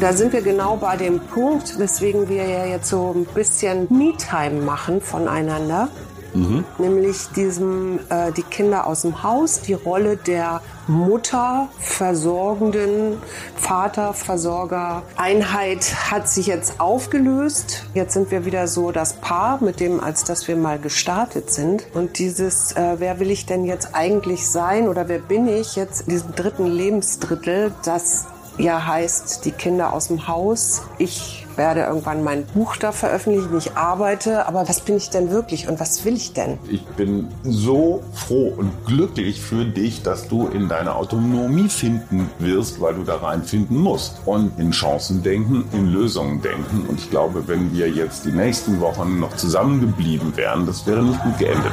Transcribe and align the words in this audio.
Da 0.00 0.14
sind 0.14 0.32
wir 0.32 0.40
genau 0.40 0.76
bei 0.76 0.96
dem 0.96 1.20
Punkt, 1.20 1.78
weswegen 1.78 2.30
wir 2.30 2.46
ja 2.46 2.64
jetzt 2.64 2.88
so 2.88 3.12
ein 3.14 3.26
bisschen 3.26 3.86
Me-Time 3.90 4.62
machen 4.62 5.02
voneinander. 5.02 5.88
Mhm. 6.32 6.64
Nämlich 6.78 7.28
diesem, 7.36 7.98
äh, 8.08 8.32
die 8.32 8.42
Kinder 8.42 8.86
aus 8.86 9.02
dem 9.02 9.22
Haus, 9.22 9.60
die 9.60 9.74
Rolle 9.74 10.16
der 10.16 10.62
Mutter, 10.86 11.68
Versorgenden, 11.78 13.18
Vater, 13.56 14.14
Versorger. 14.14 15.02
Einheit 15.16 16.10
hat 16.10 16.30
sich 16.30 16.46
jetzt 16.46 16.80
aufgelöst. 16.80 17.84
Jetzt 17.92 18.14
sind 18.14 18.30
wir 18.30 18.46
wieder 18.46 18.68
so 18.68 18.92
das 18.92 19.14
Paar, 19.14 19.62
mit 19.62 19.80
dem, 19.80 20.00
als 20.00 20.24
dass 20.24 20.48
wir 20.48 20.56
mal 20.56 20.78
gestartet 20.78 21.50
sind. 21.50 21.84
Und 21.92 22.18
dieses, 22.18 22.72
äh, 22.72 22.96
wer 22.96 23.20
will 23.20 23.30
ich 23.30 23.44
denn 23.44 23.66
jetzt 23.66 23.94
eigentlich 23.94 24.48
sein 24.48 24.88
oder 24.88 25.08
wer 25.08 25.18
bin 25.18 25.46
ich 25.46 25.76
jetzt 25.76 26.02
in 26.02 26.08
diesem 26.08 26.34
dritten 26.34 26.66
Lebensdrittel, 26.66 27.72
das 27.84 28.24
ja 28.60 28.86
heißt, 28.86 29.44
die 29.44 29.52
Kinder 29.52 29.92
aus 29.92 30.08
dem 30.08 30.28
Haus. 30.28 30.82
Ich 30.98 31.46
werde 31.56 31.82
irgendwann 31.82 32.24
mein 32.24 32.46
Buch 32.46 32.76
da 32.76 32.92
veröffentlichen, 32.92 33.56
ich 33.58 33.76
arbeite, 33.76 34.46
aber 34.46 34.68
was 34.68 34.80
bin 34.80 34.96
ich 34.96 35.10
denn 35.10 35.30
wirklich 35.30 35.68
und 35.68 35.80
was 35.80 36.04
will 36.04 36.14
ich 36.14 36.32
denn? 36.32 36.58
Ich 36.70 36.84
bin 36.86 37.28
so 37.42 38.02
froh 38.14 38.52
und 38.56 38.72
glücklich 38.86 39.40
für 39.40 39.64
dich, 39.64 40.02
dass 40.02 40.28
du 40.28 40.46
in 40.46 40.68
deine 40.68 40.94
Autonomie 40.94 41.68
finden 41.68 42.30
wirst, 42.38 42.80
weil 42.80 42.94
du 42.94 43.02
da 43.02 43.16
reinfinden 43.16 43.76
musst. 43.76 44.20
Und 44.24 44.58
in 44.58 44.70
Chancen 44.70 45.22
denken, 45.22 45.64
in 45.72 45.92
Lösungen 45.92 46.40
denken. 46.40 46.86
Und 46.88 46.98
ich 46.98 47.10
glaube, 47.10 47.46
wenn 47.46 47.72
wir 47.74 47.90
jetzt 47.90 48.24
die 48.24 48.32
nächsten 48.32 48.80
Wochen 48.80 49.20
noch 49.20 49.36
zusammengeblieben 49.36 50.36
wären, 50.36 50.66
das 50.66 50.86
wäre 50.86 51.02
nicht 51.02 51.22
gut 51.22 51.38
geendet. 51.38 51.72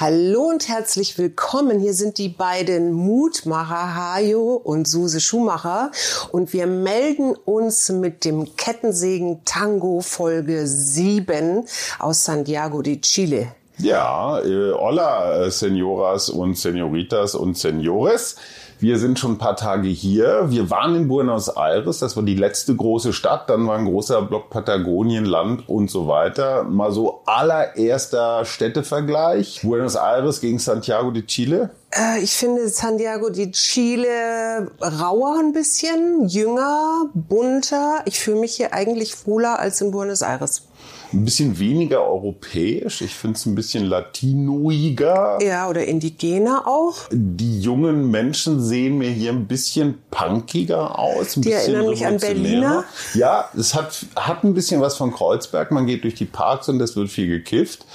Hallo 0.00 0.42
und 0.42 0.68
herzlich 0.68 1.18
willkommen. 1.18 1.80
Hier 1.80 1.92
sind 1.92 2.18
die 2.18 2.28
beiden 2.28 2.92
Mutmacher 2.92 3.96
Hajo 3.96 4.54
und 4.54 4.86
Suse 4.86 5.20
Schumacher 5.20 5.90
und 6.30 6.52
wir 6.52 6.68
melden 6.68 7.34
uns 7.34 7.88
mit 7.88 8.24
dem 8.24 8.54
Kettensägen 8.54 9.44
Tango 9.44 10.00
Folge 10.00 10.68
7 10.68 11.66
aus 11.98 12.24
Santiago 12.24 12.80
de 12.80 13.00
Chile. 13.00 13.48
Ja, 13.78 14.38
äh, 14.38 14.72
hola, 14.72 15.46
äh, 15.46 15.50
Senoras 15.50 16.30
und 16.30 16.56
Senoritas 16.56 17.34
und 17.34 17.58
Senores. 17.58 18.36
Wir 18.80 18.98
sind 18.98 19.18
schon 19.18 19.32
ein 19.32 19.38
paar 19.38 19.56
Tage 19.56 19.88
hier. 19.88 20.50
Wir 20.50 20.70
waren 20.70 20.94
in 20.94 21.08
Buenos 21.08 21.48
Aires. 21.48 21.98
Das 21.98 22.16
war 22.16 22.22
die 22.22 22.36
letzte 22.36 22.76
große 22.76 23.12
Stadt. 23.12 23.50
Dann 23.50 23.66
war 23.66 23.76
ein 23.76 23.86
großer 23.86 24.22
Block 24.22 24.50
Patagonien, 24.50 25.24
Land 25.24 25.68
und 25.68 25.90
so 25.90 26.06
weiter. 26.06 26.62
Mal 26.62 26.92
so 26.92 27.22
allererster 27.26 28.44
Städtevergleich. 28.44 29.62
Buenos 29.64 29.96
Aires 29.96 30.40
gegen 30.40 30.60
Santiago 30.60 31.10
de 31.10 31.26
Chile. 31.26 31.70
Äh, 31.90 32.22
ich 32.22 32.34
finde 32.34 32.68
Santiago 32.68 33.30
de 33.30 33.50
Chile 33.50 34.70
rauer 34.80 35.40
ein 35.40 35.52
bisschen, 35.52 36.28
jünger, 36.28 37.06
bunter. 37.14 38.02
Ich 38.04 38.20
fühle 38.20 38.38
mich 38.38 38.54
hier 38.54 38.72
eigentlich 38.72 39.26
wohler 39.26 39.58
als 39.58 39.80
in 39.80 39.90
Buenos 39.90 40.22
Aires 40.22 40.67
ein 41.12 41.24
bisschen 41.24 41.58
weniger 41.58 42.02
europäisch. 42.02 43.02
Ich 43.02 43.14
finde 43.14 43.36
es 43.36 43.46
ein 43.46 43.54
bisschen 43.54 43.84
latinoiger. 43.84 45.38
Ja, 45.42 45.68
oder 45.68 45.84
indigener 45.84 46.66
auch. 46.66 46.96
Die 47.10 47.60
jungen 47.60 48.10
Menschen 48.10 48.62
sehen 48.62 48.98
mir 48.98 49.10
hier 49.10 49.32
ein 49.32 49.46
bisschen 49.46 49.98
punkiger 50.10 50.98
aus. 50.98 51.34
Die 51.34 51.52
erinnern 51.52 51.88
mich 51.88 52.06
an 52.06 52.18
Berliner. 52.18 52.84
Ja, 53.14 53.48
es 53.56 53.74
hat, 53.74 54.06
hat 54.16 54.44
ein 54.44 54.54
bisschen 54.54 54.80
was 54.80 54.96
von 54.96 55.12
Kreuzberg. 55.12 55.70
Man 55.70 55.86
geht 55.86 56.04
durch 56.04 56.14
die 56.14 56.24
Parks 56.24 56.68
und 56.68 56.80
es 56.80 56.96
wird 56.96 57.10
viel 57.10 57.28
gekifft. 57.28 57.86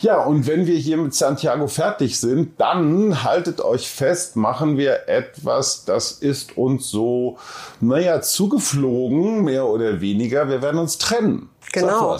Ja, 0.00 0.24
und 0.24 0.46
wenn 0.46 0.66
wir 0.66 0.76
hier 0.76 0.96
mit 0.96 1.14
Santiago 1.14 1.66
fertig 1.66 2.18
sind, 2.18 2.60
dann 2.60 3.22
haltet 3.22 3.60
euch 3.60 3.88
fest, 3.88 4.36
machen 4.36 4.76
wir 4.76 5.08
etwas, 5.08 5.84
das 5.84 6.12
ist 6.12 6.56
uns 6.56 6.88
so, 6.88 7.38
naja, 7.80 8.20
zugeflogen, 8.20 9.44
mehr 9.44 9.66
oder 9.66 10.00
weniger. 10.00 10.48
Wir 10.48 10.62
werden 10.62 10.78
uns 10.78 10.98
trennen. 10.98 11.49
Genau. 11.72 12.18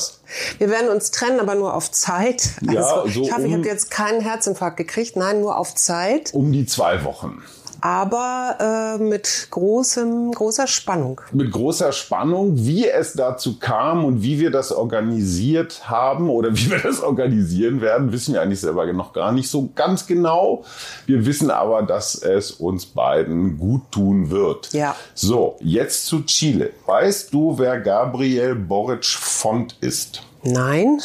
Wir 0.58 0.70
werden 0.70 0.90
uns 0.90 1.10
trennen, 1.10 1.40
aber 1.40 1.54
nur 1.54 1.74
auf 1.74 1.90
Zeit. 1.90 2.50
Ja, 2.62 2.82
also, 2.82 3.08
so 3.10 3.22
ich 3.22 3.32
hoffe, 3.32 3.42
um, 3.42 3.46
ich 3.46 3.54
habe 3.54 3.66
jetzt 3.66 3.90
keinen 3.90 4.20
Herzinfarkt 4.20 4.76
gekriegt. 4.76 5.16
Nein, 5.16 5.40
nur 5.40 5.56
auf 5.56 5.74
Zeit. 5.74 6.32
Um 6.32 6.52
die 6.52 6.66
zwei 6.66 7.04
Wochen 7.04 7.42
aber 7.80 8.98
äh, 8.98 9.02
mit 9.02 9.48
großem, 9.50 10.32
großer 10.32 10.66
Spannung. 10.66 11.20
Mit 11.32 11.50
großer 11.50 11.92
Spannung, 11.92 12.52
wie 12.56 12.88
es 12.88 13.14
dazu 13.14 13.58
kam 13.58 14.04
und 14.04 14.22
wie 14.22 14.38
wir 14.38 14.50
das 14.50 14.72
organisiert 14.72 15.88
haben 15.88 16.30
oder 16.30 16.54
wie 16.54 16.70
wir 16.70 16.78
das 16.78 17.00
organisieren 17.02 17.80
werden, 17.80 18.12
wissen 18.12 18.34
wir 18.34 18.42
eigentlich 18.42 18.60
selber 18.60 18.90
noch 18.92 19.12
gar 19.12 19.32
nicht 19.32 19.48
so 19.48 19.70
ganz 19.74 20.06
genau. 20.06 20.64
Wir 21.06 21.26
wissen 21.26 21.50
aber, 21.50 21.82
dass 21.82 22.14
es 22.14 22.50
uns 22.52 22.86
beiden 22.86 23.58
gut 23.58 23.82
tun 23.90 24.30
wird. 24.30 24.72
Ja. 24.72 24.96
So, 25.14 25.56
jetzt 25.60 26.06
zu 26.06 26.22
Chile. 26.22 26.70
Weißt 26.86 27.32
du, 27.32 27.58
wer 27.58 27.80
Gabriel 27.80 28.54
Boric 28.54 29.04
Font 29.04 29.76
ist? 29.80 30.22
Nein, 30.42 31.02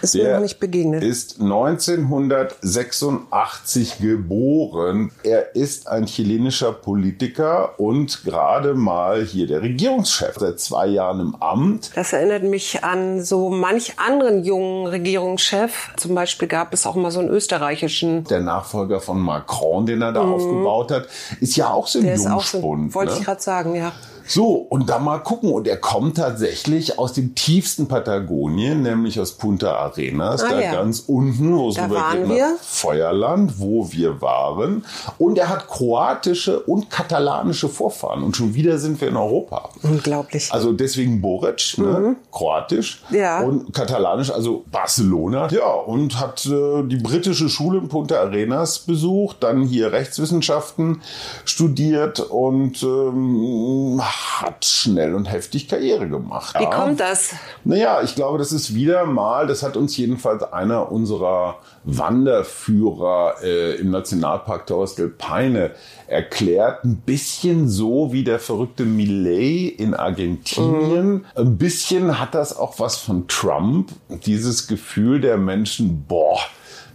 ist 0.00 0.14
der 0.14 0.24
mir 0.24 0.34
noch 0.34 0.42
nicht 0.42 0.60
begegnet. 0.60 1.02
ist 1.02 1.40
1986 1.40 3.98
geboren. 3.98 5.10
Er 5.24 5.56
ist 5.56 5.88
ein 5.88 6.06
chilenischer 6.06 6.70
Politiker 6.72 7.80
und 7.80 8.22
gerade 8.24 8.74
mal 8.74 9.24
hier 9.24 9.48
der 9.48 9.62
Regierungschef. 9.62 10.36
Seit 10.38 10.60
zwei 10.60 10.86
Jahren 10.86 11.18
im 11.20 11.34
Amt. 11.36 11.92
Das 11.96 12.12
erinnert 12.12 12.42
mich 12.44 12.84
an 12.84 13.24
so 13.24 13.48
manch 13.50 13.98
anderen 13.98 14.44
jungen 14.44 14.86
Regierungschef. 14.86 15.90
Zum 15.96 16.14
Beispiel 16.14 16.46
gab 16.46 16.72
es 16.72 16.86
auch 16.86 16.94
mal 16.94 17.10
so 17.10 17.18
einen 17.20 17.28
österreichischen. 17.28 18.22
Der 18.24 18.40
Nachfolger 18.40 19.00
von 19.00 19.20
Macron, 19.20 19.86
den 19.86 20.02
er 20.02 20.12
da 20.12 20.22
mhm. 20.22 20.34
aufgebaut 20.34 20.92
hat, 20.92 21.08
ist 21.40 21.56
ja 21.56 21.70
auch 21.70 21.88
so 21.88 21.98
ein 21.98 22.06
Jungspund. 22.06 22.92
So, 22.92 22.94
wollte 22.94 23.14
ne? 23.14 23.18
ich 23.18 23.24
gerade 23.24 23.42
sagen, 23.42 23.74
ja. 23.74 23.90
So, 24.26 24.54
und 24.54 24.88
da 24.88 24.98
mal 24.98 25.18
gucken. 25.18 25.52
Und 25.52 25.68
er 25.68 25.76
kommt 25.76 26.16
tatsächlich 26.16 26.98
aus 26.98 27.12
dem 27.12 27.34
tiefsten 27.34 27.88
Patagonien, 27.88 28.82
nämlich 28.82 29.20
aus 29.20 29.32
Punta 29.32 29.76
Arenas, 29.76 30.42
ah, 30.42 30.50
da 30.50 30.60
ja. 30.60 30.72
ganz 30.72 31.04
unten, 31.06 31.56
wo 31.56 31.68
es 31.68 31.78
rübergeht 31.78 32.28
nach 32.28 32.58
Feuerland, 32.60 33.58
wo 33.58 33.90
wir 33.92 34.20
waren. 34.20 34.84
Und 35.18 35.38
er 35.38 35.48
hat 35.48 35.68
kroatische 35.68 36.60
und 36.60 36.90
katalanische 36.90 37.68
Vorfahren. 37.68 38.22
Und 38.22 38.36
schon 38.36 38.54
wieder 38.54 38.78
sind 38.78 39.00
wir 39.00 39.08
in 39.08 39.16
Europa. 39.16 39.70
Unglaublich. 39.82 40.52
Also 40.52 40.72
deswegen 40.72 41.20
Boric, 41.20 41.78
ne? 41.78 41.84
mhm. 41.84 42.16
kroatisch. 42.32 43.02
Ja. 43.10 43.40
Und 43.40 43.72
katalanisch, 43.72 44.30
also 44.30 44.64
Barcelona. 44.70 45.48
Ja, 45.50 45.68
und 45.68 46.18
hat 46.20 46.46
äh, 46.46 46.82
die 46.84 46.96
britische 46.96 47.48
Schule 47.48 47.78
in 47.78 47.88
Punta 47.88 48.16
Arenas 48.16 48.80
besucht, 48.80 49.38
dann 49.40 49.62
hier 49.62 49.92
Rechtswissenschaften 49.92 51.02
studiert 51.44 52.20
und 52.20 52.82
ähm, 52.82 54.00
hat 54.16 54.64
schnell 54.64 55.14
und 55.14 55.26
heftig 55.26 55.68
Karriere 55.68 56.08
gemacht. 56.08 56.54
Wie 56.58 56.64
ja. 56.64 56.70
kommt 56.70 57.00
das? 57.00 57.34
Naja, 57.64 58.02
ich 58.02 58.14
glaube, 58.14 58.38
das 58.38 58.52
ist 58.52 58.74
wieder 58.74 59.04
mal, 59.04 59.46
das 59.46 59.62
hat 59.62 59.76
uns 59.76 59.96
jedenfalls 59.96 60.42
einer 60.42 60.90
unserer 60.90 61.58
Wanderführer 61.84 63.36
äh, 63.42 63.76
im 63.76 63.90
Nationalpark 63.90 64.66
Torres 64.66 64.94
del 64.94 65.08
Paine 65.08 65.72
erklärt, 66.06 66.84
ein 66.84 66.96
bisschen 66.96 67.68
so 67.68 68.12
wie 68.12 68.24
der 68.24 68.38
verrückte 68.38 68.84
Millet 68.84 69.78
in 69.78 69.94
Argentinien. 69.94 71.12
Mhm. 71.12 71.24
Ein 71.34 71.58
bisschen 71.58 72.18
hat 72.18 72.34
das 72.34 72.56
auch 72.56 72.78
was 72.78 72.96
von 72.96 73.28
Trump, 73.28 73.90
dieses 74.24 74.66
Gefühl 74.66 75.20
der 75.20 75.36
Menschen, 75.36 76.04
boah, 76.06 76.38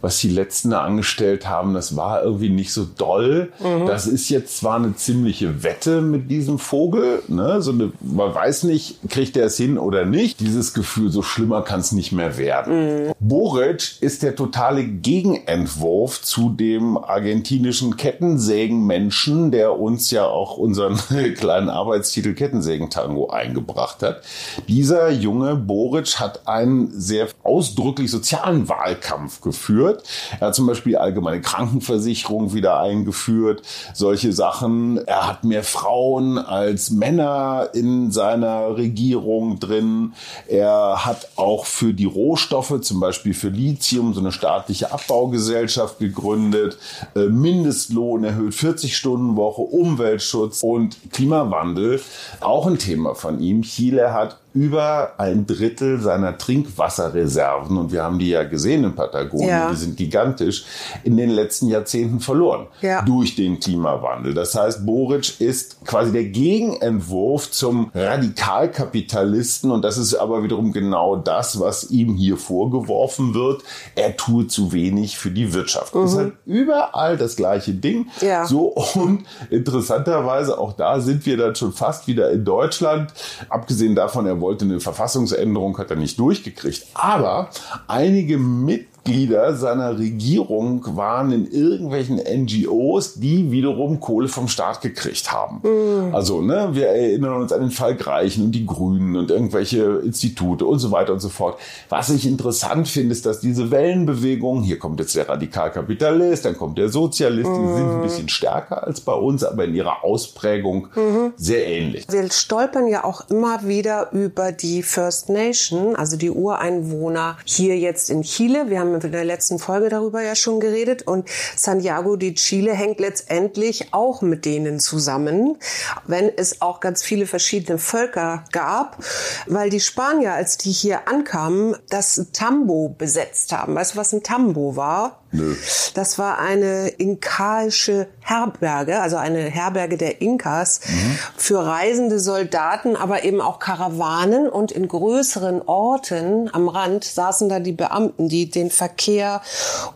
was 0.01 0.19
die 0.19 0.29
letzten 0.29 0.71
da 0.71 0.81
angestellt 0.81 1.47
haben, 1.47 1.73
das 1.73 1.95
war 1.95 2.23
irgendwie 2.23 2.49
nicht 2.49 2.73
so 2.73 2.85
doll. 2.85 3.51
Mhm. 3.59 3.85
Das 3.85 4.07
ist 4.07 4.29
jetzt 4.29 4.57
zwar 4.57 4.75
eine 4.75 4.95
ziemliche 4.95 5.63
Wette 5.63 6.01
mit 6.01 6.29
diesem 6.29 6.59
Vogel, 6.59 7.21
ne? 7.27 7.61
so 7.61 7.71
eine, 7.71 7.91
man 8.01 8.33
weiß 8.33 8.63
nicht, 8.63 8.97
kriegt 9.09 9.37
er 9.37 9.45
es 9.45 9.57
hin 9.57 9.77
oder 9.77 10.05
nicht. 10.05 10.39
Dieses 10.39 10.73
Gefühl, 10.73 11.11
so 11.11 11.21
schlimmer 11.21 11.61
kann 11.61 11.79
es 11.79 11.91
nicht 11.91 12.11
mehr 12.11 12.37
werden. 12.37 13.07
Mhm. 13.07 13.11
Boric 13.19 14.01
ist 14.01 14.23
der 14.23 14.35
totale 14.35 14.83
Gegenentwurf 14.83 16.21
zu 16.21 16.49
dem 16.49 16.97
argentinischen 16.97 17.97
Kettensägenmenschen, 17.97 19.51
der 19.51 19.79
uns 19.79 20.11
ja 20.11 20.25
auch 20.25 20.57
unseren 20.57 20.97
kleinen 21.37 21.69
Arbeitstitel 21.69 22.33
Kettensägen-Tango 22.33 23.29
eingebracht 23.29 24.03
hat. 24.03 24.23
Dieser 24.67 25.09
junge 25.11 25.55
Boric 25.55 26.19
hat 26.19 26.47
einen 26.47 26.91
sehr 26.99 27.27
ausdrücklich 27.43 28.09
sozialen 28.09 28.67
Wahlkampf 28.69 29.41
geführt. 29.41 29.90
Er 30.39 30.47
hat 30.47 30.55
zum 30.55 30.67
Beispiel 30.67 30.97
allgemeine 30.97 31.41
Krankenversicherung 31.41 32.53
wieder 32.53 32.79
eingeführt, 32.79 33.61
solche 33.93 34.33
Sachen. 34.33 34.97
Er 35.05 35.27
hat 35.27 35.43
mehr 35.43 35.63
Frauen 35.63 36.37
als 36.37 36.91
Männer 36.91 37.69
in 37.73 38.11
seiner 38.11 38.75
Regierung 38.77 39.59
drin. 39.59 40.13
Er 40.47 41.05
hat 41.05 41.29
auch 41.35 41.65
für 41.65 41.93
die 41.93 42.05
Rohstoffe, 42.05 42.81
zum 42.81 42.99
Beispiel 42.99 43.33
für 43.33 43.49
Lithium, 43.49 44.13
so 44.13 44.19
eine 44.19 44.31
staatliche 44.31 44.91
Abbaugesellschaft 44.91 45.99
gegründet, 45.99 46.77
äh, 47.15 47.27
Mindestlohn 47.27 48.23
erhöht, 48.23 48.53
40-Stunden-Woche, 48.53 49.61
Umweltschutz 49.61 50.63
und 50.63 50.97
Klimawandel. 51.11 52.01
Auch 52.39 52.67
ein 52.67 52.77
Thema 52.77 53.15
von 53.15 53.39
ihm. 53.39 53.61
Chile 53.63 54.13
hat 54.13 54.40
über 54.53 55.13
ein 55.17 55.47
Drittel 55.47 56.01
seiner 56.01 56.37
Trinkwasserreserven, 56.37 57.77
und 57.77 57.91
wir 57.91 58.03
haben 58.03 58.19
die 58.19 58.29
ja 58.29 58.43
gesehen 58.43 58.83
in 58.83 58.95
Patagonien, 58.95 59.49
ja. 59.49 59.69
die 59.69 59.77
sind 59.77 59.95
gigantisch, 59.95 60.65
in 61.03 61.15
den 61.15 61.29
letzten 61.29 61.67
Jahrzehnten 61.67 62.19
verloren 62.19 62.67
ja. 62.81 63.01
durch 63.03 63.35
den 63.35 63.59
Klimawandel. 63.59 64.33
Das 64.33 64.53
heißt, 64.53 64.85
Boric 64.85 65.39
ist 65.39 65.85
quasi 65.85 66.11
der 66.11 66.25
Gegenentwurf 66.25 67.51
zum 67.51 67.91
Radikalkapitalisten 67.93 69.71
und 69.71 69.83
das 69.83 69.97
ist 69.97 70.15
aber 70.15 70.43
wiederum 70.43 70.73
genau 70.73 71.15
das, 71.15 71.59
was 71.59 71.89
ihm 71.89 72.15
hier 72.15 72.35
vorgeworfen 72.35 73.33
wird. 73.33 73.63
Er 73.95 74.17
tue 74.17 74.47
zu 74.47 74.73
wenig 74.73 75.17
für 75.17 75.31
die 75.31 75.53
Wirtschaft. 75.53 75.95
Mhm. 75.95 76.03
Ist 76.03 76.17
halt 76.17 76.33
überall 76.45 77.17
das 77.17 77.37
gleiche 77.37 77.73
Ding. 77.73 78.07
Ja. 78.19 78.45
So 78.45 78.75
und 78.95 79.23
interessanterweise 79.49 80.57
auch 80.57 80.73
da 80.73 80.99
sind 80.99 81.25
wir 81.25 81.37
dann 81.37 81.55
schon 81.55 81.71
fast 81.71 82.07
wieder 82.07 82.31
in 82.31 82.43
Deutschland. 82.43 83.13
Abgesehen 83.47 83.95
davon, 83.95 84.25
er 84.25 84.40
wollte 84.41 84.65
eine 84.65 84.79
Verfassungsänderung, 84.79 85.77
hat 85.77 85.91
er 85.91 85.97
nicht 85.97 86.19
durchgekriegt. 86.19 86.87
Aber 86.93 87.49
einige 87.87 88.37
mit 88.37 88.87
Mitglieder 89.03 89.55
seiner 89.55 89.97
Regierung 89.97 90.95
waren 90.95 91.31
in 91.31 91.51
irgendwelchen 91.51 92.17
NGOs, 92.17 93.15
die 93.15 93.51
wiederum 93.51 93.99
Kohle 93.99 94.27
vom 94.27 94.47
Staat 94.47 94.81
gekriegt 94.81 95.31
haben. 95.31 95.61
Mhm. 95.63 96.13
Also, 96.13 96.41
ne, 96.41 96.69
wir 96.73 96.87
erinnern 96.87 97.41
uns 97.41 97.51
an 97.51 97.61
den 97.61 97.71
Fall 97.71 97.95
Greichen 97.95 98.45
und 98.45 98.51
die 98.51 98.65
Grünen 98.65 99.15
und 99.15 99.31
irgendwelche 99.31 100.01
Institute 100.03 100.65
und 100.65 100.79
so 100.79 100.91
weiter 100.91 101.13
und 101.13 101.19
so 101.19 101.29
fort. 101.29 101.59
Was 101.89 102.09
ich 102.09 102.27
interessant 102.27 102.87
finde, 102.87 103.13
ist, 103.13 103.25
dass 103.25 103.39
diese 103.39 103.71
Wellenbewegung, 103.71 104.61
hier 104.61 104.77
kommt 104.77 104.99
jetzt 104.99 105.15
der 105.15 105.27
Radikalkapitalist, 105.27 106.45
dann 106.45 106.57
kommt 106.57 106.77
der 106.77 106.89
Sozialist, 106.89 107.49
mhm. 107.49 107.67
die 107.67 107.73
sind 107.73 107.89
ein 107.89 108.01
bisschen 108.01 108.29
stärker 108.29 108.85
als 108.85 109.01
bei 109.01 109.13
uns, 109.13 109.43
aber 109.43 109.65
in 109.65 109.73
ihrer 109.73 110.03
Ausprägung 110.03 110.89
mhm. 110.95 111.33
sehr 111.37 111.67
ähnlich. 111.67 112.05
Wir 112.09 112.29
stolpern 112.31 112.87
ja 112.87 113.03
auch 113.03 113.29
immer 113.29 113.67
wieder 113.67 114.11
über 114.11 114.51
die 114.51 114.83
First 114.83 115.29
Nation, 115.29 115.95
also 115.95 116.17
die 116.17 116.29
Ureinwohner 116.29 117.37
hier 117.45 117.77
jetzt 117.77 118.09
in 118.09 118.21
Chile. 118.21 118.69
Wir 118.69 118.79
haben 118.79 118.90
haben 118.93 119.01
in 119.01 119.11
der 119.11 119.25
letzten 119.25 119.59
Folge 119.59 119.89
darüber 119.89 120.21
ja 120.21 120.35
schon 120.35 120.59
geredet. 120.59 121.03
Und 121.03 121.29
Santiago 121.55 122.15
de 122.15 122.33
Chile 122.33 122.73
hängt 122.73 122.99
letztendlich 122.99 123.93
auch 123.93 124.21
mit 124.21 124.45
denen 124.45 124.79
zusammen, 124.79 125.57
wenn 126.05 126.29
es 126.35 126.61
auch 126.61 126.79
ganz 126.79 127.03
viele 127.03 127.25
verschiedene 127.25 127.77
Völker 127.77 128.43
gab, 128.51 129.03
weil 129.47 129.69
die 129.69 129.79
Spanier, 129.79 130.33
als 130.33 130.57
die 130.57 130.71
hier 130.71 131.07
ankamen, 131.07 131.75
das 131.89 132.27
Tambo 132.33 132.89
besetzt 132.89 133.51
haben. 133.51 133.75
Weißt 133.75 133.93
du, 133.93 133.97
was 133.97 134.13
ein 134.13 134.23
Tambo 134.23 134.75
war? 134.75 135.20
Nö. 135.33 135.55
Das 135.93 136.19
war 136.19 136.39
eine 136.39 136.89
inkaische 136.89 138.07
Herberge, 138.19 139.01
also 139.01 139.15
eine 139.15 139.39
Herberge 139.39 139.97
der 139.97 140.21
Inkas 140.21 140.81
mhm. 140.87 141.17
für 141.37 141.65
reisende 141.65 142.19
Soldaten, 142.19 142.97
aber 142.97 143.23
eben 143.23 143.39
auch 143.39 143.59
Karawanen 143.59 144.49
und 144.49 144.71
in 144.71 144.87
größeren 144.87 145.61
Orten 145.61 146.49
am 146.53 146.67
Rand 146.67 147.05
saßen 147.05 147.47
da 147.47 147.59
die 147.59 147.71
Beamten, 147.71 148.27
die 148.27 148.49
den 148.49 148.69
Verkehr 148.69 149.41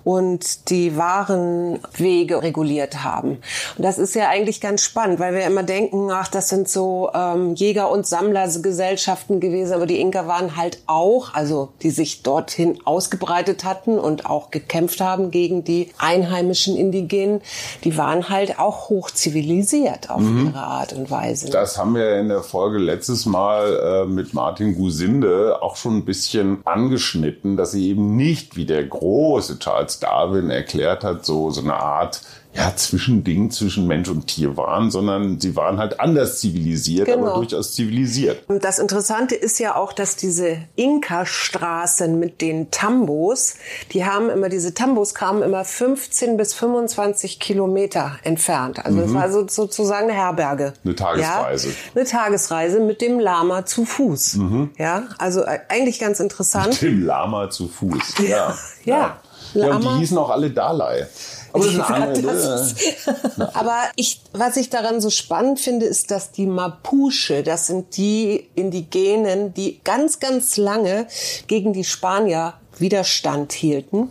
und 0.06 0.70
die 0.70 0.96
Warenwege 0.96 2.42
reguliert 2.42 3.04
haben. 3.04 3.40
Und 3.78 3.84
das 3.84 3.98
ist 3.98 4.16
ja 4.16 4.30
eigentlich 4.30 4.62
ganz 4.62 4.84
spannend, 4.84 5.20
weil 5.20 5.34
wir 5.34 5.46
immer 5.46 5.64
denken, 5.64 6.12
ach, 6.12 6.30
das 6.30 6.48
sind 6.48 6.70
so 6.70 7.10
ähm, 7.14 7.56
Jäger- 7.56 7.92
und 7.92 8.08
Sammlergesellschaften 8.08 9.42
gewesen, 9.42 9.74
aber 9.74 9.86
die 9.86 10.00
Inka 10.00 10.28
waren 10.28 10.56
halt 10.56 10.82
auch, 10.88 11.34
also 11.34 11.70
die 11.82 11.92
sich 11.92 12.24
dorthin 12.24 12.80
ausgebreitet 12.86 13.66
hatten 13.66 14.00
und 14.00 14.26
auch 14.26 14.50
gekämpft 14.50 15.02
haben 15.02 15.25
haben 15.26 15.32
gegen 15.32 15.64
die 15.64 15.92
einheimischen 15.98 16.76
Indigenen, 16.76 17.42
die 17.84 17.98
waren 17.98 18.30
halt 18.30 18.60
auch 18.60 18.90
hoch 18.90 19.12
zivilisiert 19.12 20.10
auf 20.10 20.22
mhm. 20.22 20.48
ihre 20.48 20.60
Art 20.60 20.94
und 20.94 21.10
Weise. 21.10 21.50
Das 21.50 21.78
haben 21.78 21.96
wir 21.96 22.20
in 22.20 22.30
der 22.30 22.44
Folge 22.44 22.78
letztes 22.78 23.26
Mal 23.26 24.06
äh, 24.06 24.06
mit 24.06 24.34
Martin 24.34 24.76
Gusinde 24.76 25.62
auch 25.62 25.76
schon 25.76 25.98
ein 25.98 26.06
bisschen 26.06 26.60
angeschnitten, 26.66 27.58
dass 27.58 27.72
sie 27.72 27.90
eben 27.90 28.16
nicht 28.16 28.56
wie 28.56 28.66
der 28.66 28.84
große 28.84 29.60
Charles 29.60 30.00
Darwin 30.00 30.50
erklärt 30.50 31.04
hat, 31.04 31.26
so, 31.26 31.50
so 31.50 31.62
eine 31.62 31.76
Art 31.76 32.22
ja, 32.56 32.74
Zwischending 32.76 33.52
zwischen 33.52 33.86
Mensch 33.86 34.08
und 34.08 34.28
Tier 34.28 34.56
waren, 34.56 34.90
sondern 34.90 35.42
sie 35.42 35.58
waren 35.58 35.78
halt 35.78 36.00
anders 36.00 36.40
zivilisiert, 36.40 37.06
genau. 37.06 37.28
aber 37.28 37.36
durchaus 37.36 37.74
zivilisiert. 37.74 38.44
Und 38.48 38.64
das 38.64 38.80
Interessante 38.80 39.36
ist 39.36 39.60
ja 39.60 39.76
auch, 39.76 39.92
dass 39.92 40.16
diese 40.16 40.60
Inka-Straßen 40.78 42.18
mit 42.18 42.40
den 42.40 42.72
Tambos, 42.72 43.56
die 43.92 44.06
haben 44.06 44.30
immer, 44.30 44.48
diese 44.48 44.74
Tambos 44.74 45.14
kamen 45.14 45.44
immer 45.44 45.66
15 45.66 46.38
bis 46.38 46.54
25 46.54 47.42
Kilometer 47.42 48.18
entfernt. 48.24 48.86
Also 48.86 49.00
mhm. 49.00 49.02
das 49.02 49.14
war 49.14 49.32
so, 49.32 49.48
sozusagen 49.48 50.10
eine 50.10 50.18
Herberge. 50.18 50.74
Eine 50.86 50.96
Tagesreise. 50.96 51.70
Ja? 51.70 51.76
Eine 51.94 52.06
Tagesreise 52.06 52.80
mit 52.80 53.02
dem 53.02 53.20
Lama 53.20 53.66
zu 53.66 53.84
Fuß. 53.84 54.36
Mhm. 54.36 54.70
Ja, 54.78 55.04
also 55.18 55.42
äh, 55.42 55.60
eigentlich 55.68 56.00
ganz 56.00 56.22
interessant. 56.22 56.70
Mit 56.70 56.82
dem 56.84 57.06
Lama 57.06 57.50
zu 57.50 57.68
Fuß. 57.68 58.16
Ja. 58.26 58.56
ja. 58.86 59.20
ja. 59.54 59.68
ja. 59.68 59.76
und 59.76 59.84
die 59.84 59.90
hießen 60.00 60.18
auch 60.18 60.30
alle 60.30 60.50
Dalai. 60.50 61.08
Aber, 61.56 62.08
das 62.14 62.74
ist 62.78 63.10
Aber 63.54 63.78
ich, 63.96 64.22
was 64.34 64.58
ich 64.58 64.70
daran 64.70 65.02
so 65.02 65.10
spannend 65.10 65.60
finde, 65.60 65.86
ist, 65.86 66.12
dass 66.12 66.32
die 66.32 66.46
Mapuche, 66.46 67.44
das 67.44 67.68
sind 67.68 67.98
die 67.98 68.48
Indigenen, 68.56 69.54
die 69.54 69.80
ganz, 69.84 70.20
ganz 70.20 70.58
lange 70.58 71.08
gegen 71.48 71.74
die 71.74 71.84
Spanier 71.84 72.54
Widerstand 72.80 73.54
hielten. 73.54 74.10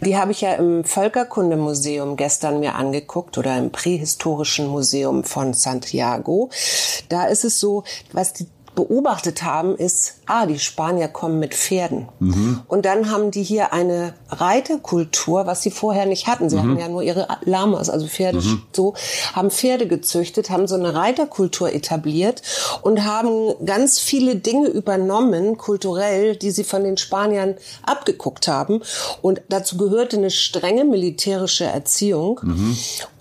Die 0.00 0.16
habe 0.16 0.32
ich 0.32 0.42
ja 0.42 0.54
im 0.54 0.84
Völkerkundemuseum 0.84 2.16
gestern 2.16 2.60
mir 2.60 2.74
angeguckt 2.74 3.38
oder 3.38 3.56
im 3.56 3.70
prähistorischen 3.70 4.66
Museum 4.66 5.24
von 5.24 5.54
Santiago. 5.54 6.50
Da 7.08 7.24
ist 7.24 7.44
es 7.44 7.58
so, 7.58 7.84
was 8.12 8.32
die 8.32 8.46
beobachtet 8.74 9.42
haben, 9.42 9.76
ist, 9.76 10.14
ah, 10.26 10.46
die 10.46 10.58
Spanier 10.58 11.08
kommen 11.08 11.38
mit 11.38 11.54
Pferden. 11.54 12.08
Mhm. 12.20 12.60
Und 12.68 12.86
dann 12.86 13.10
haben 13.10 13.30
die 13.30 13.42
hier 13.42 13.72
eine 13.72 14.14
Reiterkultur, 14.30 15.46
was 15.46 15.62
sie 15.62 15.70
vorher 15.70 16.06
nicht 16.06 16.26
hatten. 16.26 16.48
Sie 16.48 16.56
mhm. 16.56 16.60
hatten 16.60 16.78
ja 16.78 16.88
nur 16.88 17.02
ihre 17.02 17.28
Lamas, 17.44 17.90
also 17.90 18.06
Pferde 18.06 18.38
mhm. 18.38 18.62
so, 18.72 18.94
haben 19.34 19.50
Pferde 19.50 19.86
gezüchtet, 19.86 20.50
haben 20.50 20.66
so 20.66 20.74
eine 20.74 20.94
Reiterkultur 20.94 21.72
etabliert 21.72 22.42
und 22.80 23.04
haben 23.04 23.54
ganz 23.66 23.98
viele 23.98 24.36
Dinge 24.36 24.68
übernommen, 24.68 25.58
kulturell, 25.58 26.36
die 26.36 26.50
sie 26.50 26.64
von 26.64 26.82
den 26.84 26.96
Spaniern 26.96 27.56
abgeguckt 27.84 28.48
haben. 28.48 28.80
Und 29.20 29.42
dazu 29.48 29.76
gehörte 29.76 30.16
eine 30.16 30.30
strenge 30.30 30.84
militärische 30.84 31.64
Erziehung. 31.64 32.40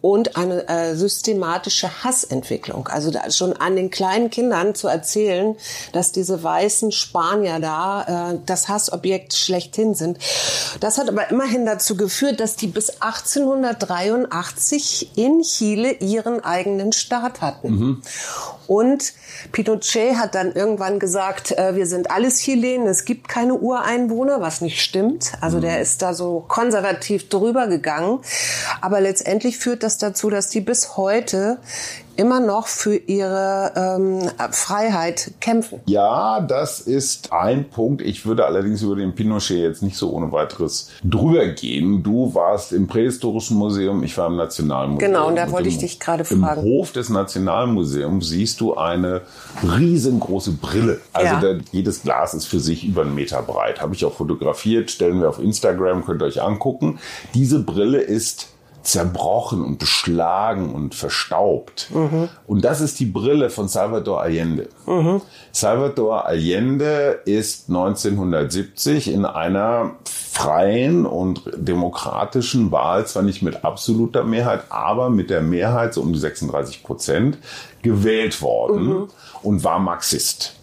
Und 0.01 0.35
eine 0.35 0.67
äh, 0.67 0.95
systematische 0.95 2.03
Hassentwicklung. 2.03 2.87
Also 2.87 3.11
da 3.11 3.29
schon 3.29 3.53
an 3.53 3.75
den 3.75 3.91
kleinen 3.91 4.31
Kindern 4.31 4.73
zu 4.73 4.87
erzählen, 4.87 5.55
dass 5.93 6.11
diese 6.11 6.43
weißen 6.43 6.91
Spanier 6.91 7.59
da 7.59 8.31
äh, 8.31 8.39
das 8.45 8.67
Hassobjekt 8.67 9.35
schlechthin 9.35 9.93
sind. 9.93 10.17
Das 10.79 10.97
hat 10.97 11.07
aber 11.07 11.29
immerhin 11.29 11.65
dazu 11.65 11.95
geführt, 11.95 12.39
dass 12.39 12.55
die 12.55 12.67
bis 12.67 13.01
1883 13.01 15.17
in 15.17 15.43
Chile 15.43 15.91
ihren 15.93 16.43
eigenen 16.43 16.93
Staat 16.93 17.41
hatten. 17.41 17.69
Mhm. 17.69 18.01
Und 18.67 19.13
Pinochet 19.51 20.15
hat 20.15 20.33
dann 20.33 20.53
irgendwann 20.53 20.97
gesagt, 20.97 21.51
äh, 21.51 21.75
wir 21.75 21.85
sind 21.85 22.09
alles 22.09 22.39
Chilenen, 22.39 22.87
es 22.87 23.03
gibt 23.03 23.27
keine 23.27 23.55
Ureinwohner, 23.55 24.39
was 24.39 24.61
nicht 24.61 24.81
stimmt. 24.81 25.33
Also 25.41 25.57
mhm. 25.57 25.63
der 25.63 25.81
ist 25.81 26.01
da 26.01 26.13
so 26.13 26.45
konservativ 26.47 27.27
drüber 27.27 27.67
gegangen. 27.67 28.19
Aber 28.79 29.01
letztendlich 29.01 29.57
führt 29.57 29.83
das 29.83 29.90
dazu, 29.97 30.29
dass 30.29 30.49
die 30.49 30.61
bis 30.61 30.97
heute 30.97 31.57
immer 32.21 32.39
noch 32.39 32.67
für 32.67 32.95
ihre 32.95 33.71
ähm, 33.75 34.29
Freiheit 34.51 35.31
kämpfen. 35.39 35.79
Ja, 35.85 36.39
das 36.41 36.79
ist 36.79 37.31
ein 37.31 37.69
Punkt. 37.69 38.01
Ich 38.01 38.25
würde 38.25 38.45
allerdings 38.45 38.81
über 38.81 38.95
den 38.95 39.15
Pinochet 39.15 39.57
jetzt 39.57 39.81
nicht 39.81 39.97
so 39.97 40.11
ohne 40.11 40.31
weiteres 40.31 40.89
drüber 41.03 41.47
gehen. 41.47 42.03
Du 42.03 42.33
warst 42.35 42.73
im 42.73 42.87
Prähistorischen 42.87 43.57
Museum, 43.57 44.03
ich 44.03 44.17
war 44.17 44.27
im 44.27 44.35
Nationalmuseum. 44.35 45.11
Genau, 45.11 45.27
und 45.29 45.35
da 45.35 45.51
wollte 45.51 45.69
ich 45.69 45.77
dich 45.77 45.99
gerade 45.99 46.25
fragen. 46.25 46.61
Im 46.61 46.67
Hof 46.67 46.91
des 46.91 47.09
Nationalmuseums 47.09 48.29
siehst 48.29 48.61
du 48.61 48.75
eine 48.75 49.21
riesengroße 49.63 50.51
Brille. 50.51 50.99
Also 51.13 51.33
ja. 51.33 51.39
der, 51.39 51.57
jedes 51.71 52.03
Glas 52.03 52.33
ist 52.33 52.45
für 52.45 52.59
sich 52.59 52.85
über 52.85 53.01
einen 53.01 53.15
Meter 53.15 53.41
breit. 53.41 53.81
Habe 53.81 53.95
ich 53.95 54.05
auch 54.05 54.13
fotografiert, 54.13 54.91
stellen 54.91 55.21
wir 55.21 55.29
auf 55.29 55.39
Instagram, 55.39 56.05
könnt 56.05 56.21
ihr 56.21 56.25
euch 56.25 56.41
angucken. 56.41 56.99
Diese 57.33 57.63
Brille 57.63 57.99
ist 57.99 58.50
zerbrochen 58.83 59.63
und 59.63 59.79
beschlagen 59.79 60.73
und 60.73 60.95
verstaubt. 60.95 61.89
Mhm. 61.93 62.29
Und 62.47 62.65
das 62.65 62.81
ist 62.81 62.99
die 62.99 63.05
Brille 63.05 63.49
von 63.49 63.67
Salvador 63.67 64.21
Allende. 64.21 64.69
Mhm. 64.85 65.21
Salvador 65.51 66.25
Allende 66.25 67.21
ist 67.25 67.69
1970 67.69 69.11
in 69.11 69.25
einer 69.25 69.91
freien 70.05 71.05
und 71.05 71.43
demokratischen 71.55 72.71
Wahl, 72.71 73.05
zwar 73.05 73.23
nicht 73.23 73.41
mit 73.41 73.63
absoluter 73.63 74.23
Mehrheit, 74.23 74.63
aber 74.69 75.09
mit 75.09 75.29
der 75.29 75.41
Mehrheit, 75.41 75.93
so 75.93 76.01
um 76.01 76.13
die 76.13 76.19
36 76.19 76.83
Prozent, 76.83 77.37
gewählt 77.81 78.41
worden 78.41 78.85
mhm. 78.87 79.07
und 79.43 79.63
war 79.63 79.79
Marxist. 79.79 80.55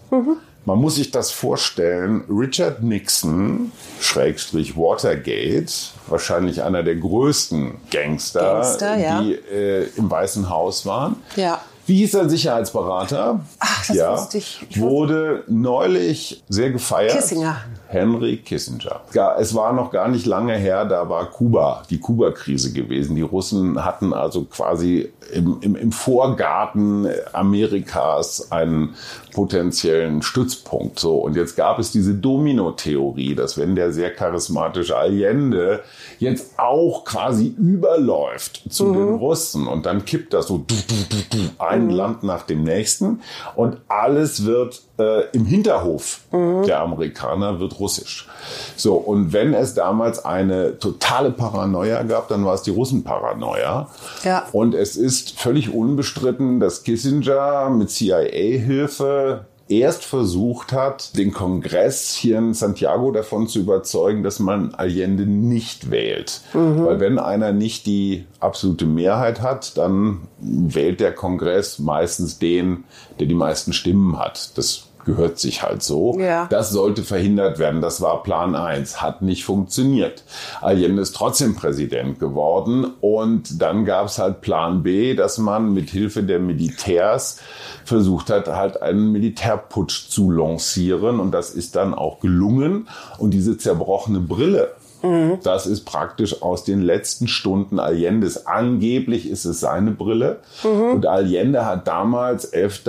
Man 0.69 0.81
muss 0.83 0.97
sich 0.97 1.11
das 1.11 1.31
vorstellen, 1.31 2.25
Richard 2.29 2.83
Nixon, 2.83 3.73
Schrägstrich 4.03 4.77
Watergate, 4.77 5.73
wahrscheinlich 6.09 6.63
einer 6.63 6.83
der 6.83 6.97
größten 6.97 7.77
Gangster, 7.91 8.41
Gangster 8.41 8.99
ja. 8.99 9.23
die 9.23 9.33
äh, 9.33 9.89
im 9.97 10.11
Weißen 10.11 10.51
Haus 10.51 10.85
waren. 10.85 11.17
Ja. 11.37 11.63
Wie 11.87 11.97
hieß 11.97 12.13
sein 12.13 12.29
Sicherheitsberater? 12.29 13.41
Ach, 13.59 13.87
das 13.87 13.97
ja, 13.97 14.13
wusste 14.13 14.37
ich. 14.37 14.67
Wurde 14.77 15.45
neulich 15.47 16.45
sehr 16.51 16.71
gefeiert. 16.71 17.17
Kissinger. 17.17 17.63
Henry 17.89 18.37
Kissinger. 18.37 19.01
Es 19.39 19.55
war 19.55 19.73
noch 19.73 19.91
gar 19.91 20.09
nicht 20.09 20.27
lange 20.27 20.55
her, 20.55 20.85
da 20.85 21.09
war 21.09 21.25
Kuba, 21.31 21.85
die 21.89 21.99
Kuba-Krise 21.99 22.73
gewesen. 22.73 23.17
Die 23.17 23.23
Russen 23.23 23.83
hatten 23.83 24.13
also 24.13 24.45
quasi 24.45 25.11
im, 25.33 25.59
im, 25.63 25.75
im 25.75 25.93
Vorgarten 25.93 27.09
Amerikas 27.33 28.53
einen 28.53 28.95
potenziellen 29.33 30.23
Stützpunkt. 30.23 30.99
So, 30.99 31.17
und 31.17 31.35
jetzt 31.35 31.57
gab 31.57 31.79
es 31.79 31.91
diese 31.91 32.15
Domino-Theorie, 32.15 33.35
dass 33.35 33.57
wenn 33.57 33.75
der 33.75 33.93
sehr 33.93 34.15
charismatische 34.15 34.97
Allende 34.97 35.81
jetzt 36.19 36.59
auch 36.59 37.05
quasi 37.05 37.55
überläuft 37.57 38.65
zu 38.69 38.87
mhm. 38.87 38.93
den 38.95 39.15
Russen 39.15 39.67
und 39.67 39.87
dann 39.87 40.05
kippt 40.05 40.35
das 40.35 40.49
so 40.49 40.59
du, 40.59 40.75
du, 40.75 41.17
du, 41.31 41.39
ein 41.59 41.85
mhm. 41.85 41.91
Land 41.91 42.23
nach 42.23 42.43
dem 42.43 42.65
nächsten 42.65 43.21
und 43.55 43.79
alles 43.89 44.45
wird 44.45 44.83
äh, 44.99 45.25
im 45.33 45.45
Hinterhof 45.45 46.21
mhm. 46.33 46.65
der 46.65 46.81
Amerikaner 46.81 47.61
wird 47.61 47.79
russisch. 47.79 48.29
So, 48.77 48.95
und 48.95 49.33
wenn 49.33 49.55
es 49.55 49.75
damals 49.75 50.25
eine 50.25 50.79
totale 50.79 51.31
Paranoia 51.31 52.03
gab, 52.03 52.29
dann 52.29 52.45
war 52.45 52.55
es 52.55 52.63
die 52.63 52.71
Russenparanoia. 52.71 53.89
Ja. 54.25 54.47
Und 54.53 54.75
es 54.75 54.97
ist 54.97 55.39
völlig 55.39 55.73
unbestritten, 55.73 56.61
dass 56.61 56.83
Kissinger 56.83 57.71
mit 57.71 57.91
CIA-Hilfe 57.91 59.47
erst 59.69 60.05
versucht 60.05 60.73
hat, 60.73 61.17
den 61.17 61.33
Kongress 61.33 62.15
hier 62.15 62.39
in 62.39 62.55
Santiago 62.55 63.11
davon 63.13 63.49
zu 63.49 63.61
überzeugen, 63.61 64.23
dass 64.23 64.39
man 64.39 64.75
Allende 64.75 65.27
nicht 65.27 65.91
wählt. 65.91 66.41
Mhm. 66.55 66.85
Weil 66.85 67.01
wenn 67.01 67.19
einer 67.19 67.53
nicht 67.53 67.87
die 67.87 68.25
absolute 68.41 68.87
Mehrheit 68.87 69.43
hat, 69.43 69.77
dann 69.77 70.23
wählt 70.39 71.01
der 71.01 71.13
Kongress 71.13 71.79
meistens 71.79 72.39
den, 72.39 72.85
der 73.21 73.27
die 73.27 73.35
meisten 73.35 73.73
Stimmen 73.73 74.19
hat. 74.19 74.57
Das 74.57 74.88
gehört 75.09 75.39
sich 75.39 75.63
halt 75.63 75.83
so. 75.83 76.19
Ja. 76.21 76.47
Das 76.51 76.71
sollte 76.71 77.03
verhindert 77.03 77.59
werden. 77.59 77.81
Das 77.81 78.03
war 78.03 78.23
Plan 78.23 78.55
1. 78.55 79.01
Hat 79.01 79.23
nicht 79.23 79.45
funktioniert. 79.45 80.23
Allende 80.61 81.01
ist 81.01 81.17
trotzdem 81.17 81.57
Präsident 81.57 82.21
geworden. 82.21 82.87
Und 83.01 83.63
dann 83.63 83.87
gab 83.87 84.07
es 84.07 84.19
halt 84.19 84.43
Plan 84.43 84.83
B, 84.83 85.15
dass 85.15 85.39
man 85.39 85.73
mit 85.73 85.89
Hilfe 85.89 86.23
der 86.23 86.39
Militärs 86.39 87.41
versucht 87.87 88.29
hat, 88.29 88.49
halt 88.49 88.83
einen 88.83 89.11
Militärputsch 89.11 90.11
zu 90.11 90.31
lancieren. 90.31 91.21
Und 91.21 91.33
das 91.33 91.51
ist 91.51 91.75
dann 91.75 91.95
auch 91.95 92.21
gelungen. 92.21 92.87
Und 93.17 93.33
diese 93.33 93.57
zerbrochene 93.57 94.21
Brille, 94.21 94.73
Mhm. 95.03 95.39
Das 95.43 95.67
ist 95.67 95.85
praktisch 95.85 96.43
aus 96.43 96.65
den 96.65 96.83
letzten 96.83 97.29
Stunden 97.29 97.79
Allendes. 97.79 98.47
Angeblich 98.47 99.29
ist 99.29 99.45
es 99.45 99.61
seine 99.61 99.91
Brille. 99.91 100.41
Mhm. 100.65 100.93
Und 100.95 101.07
Allende 101.07 101.67
hat 101.67 101.87
damals, 101.89 102.45
11. 102.47 102.85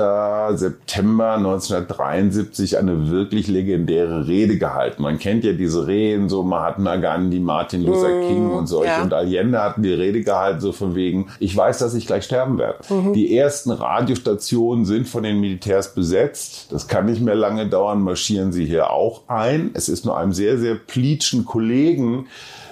September 0.56 1.34
1973, 1.34 2.78
eine 2.78 3.10
wirklich 3.10 3.48
legendäre 3.48 4.28
Rede 4.28 4.58
gehalten. 4.58 5.01
Man 5.01 5.20
kennt 5.20 5.44
ja 5.44 5.54
diese 5.54 5.88
Reden, 5.88 6.30
so 6.30 6.44
Mahatma 6.44 6.96
Gandhi, 6.98 7.39
Martin 7.39 7.84
Luther 7.84 8.10
mhm. 8.10 8.28
King 8.28 8.50
und 8.51 8.68
solche. 8.68 8.92
Ja. 8.92 9.01
Und 9.01 9.13
Allende 9.13 9.62
hat 9.62 9.75
die 9.78 9.94
Rede 9.94 10.22
gehalten, 10.22 10.60
so 10.60 10.72
von 10.72 10.96
wegen, 10.96 11.28
ich 11.39 11.56
weiß, 11.56 11.80
dass 11.80 11.94
ich 11.94 12.08
gleich 12.08 12.25
sterben 12.25 12.58
werde. 12.58 12.80
Mhm. 12.89 13.13
Die 13.13 13.36
ersten 13.36 13.72
Radiostationen 13.72 14.86
sind 14.86 15.08
von 15.08 15.24
den 15.24 15.39
Militärs 15.39 15.94
besetzt. 15.94 16.68
Das 16.72 16.88
kann 16.88 17.06
nicht 17.06 17.22
mehr 17.22 17.36
lange 17.36 17.68
dauern, 17.68 18.01
marschieren 18.01 18.51
sie 18.51 18.66
hier 18.66 18.92
auch 18.92 19.22
ein. 19.28 19.72
Es 19.74 19.89
ist 19.89 20.06
nur 20.06 20.18
einem 20.18 20.34
sehr, 20.34 20.58
sehr 20.58 20.75
pleatschen 20.75 21.46
Kollegen 21.46 21.99
Kollegen 22.00 22.27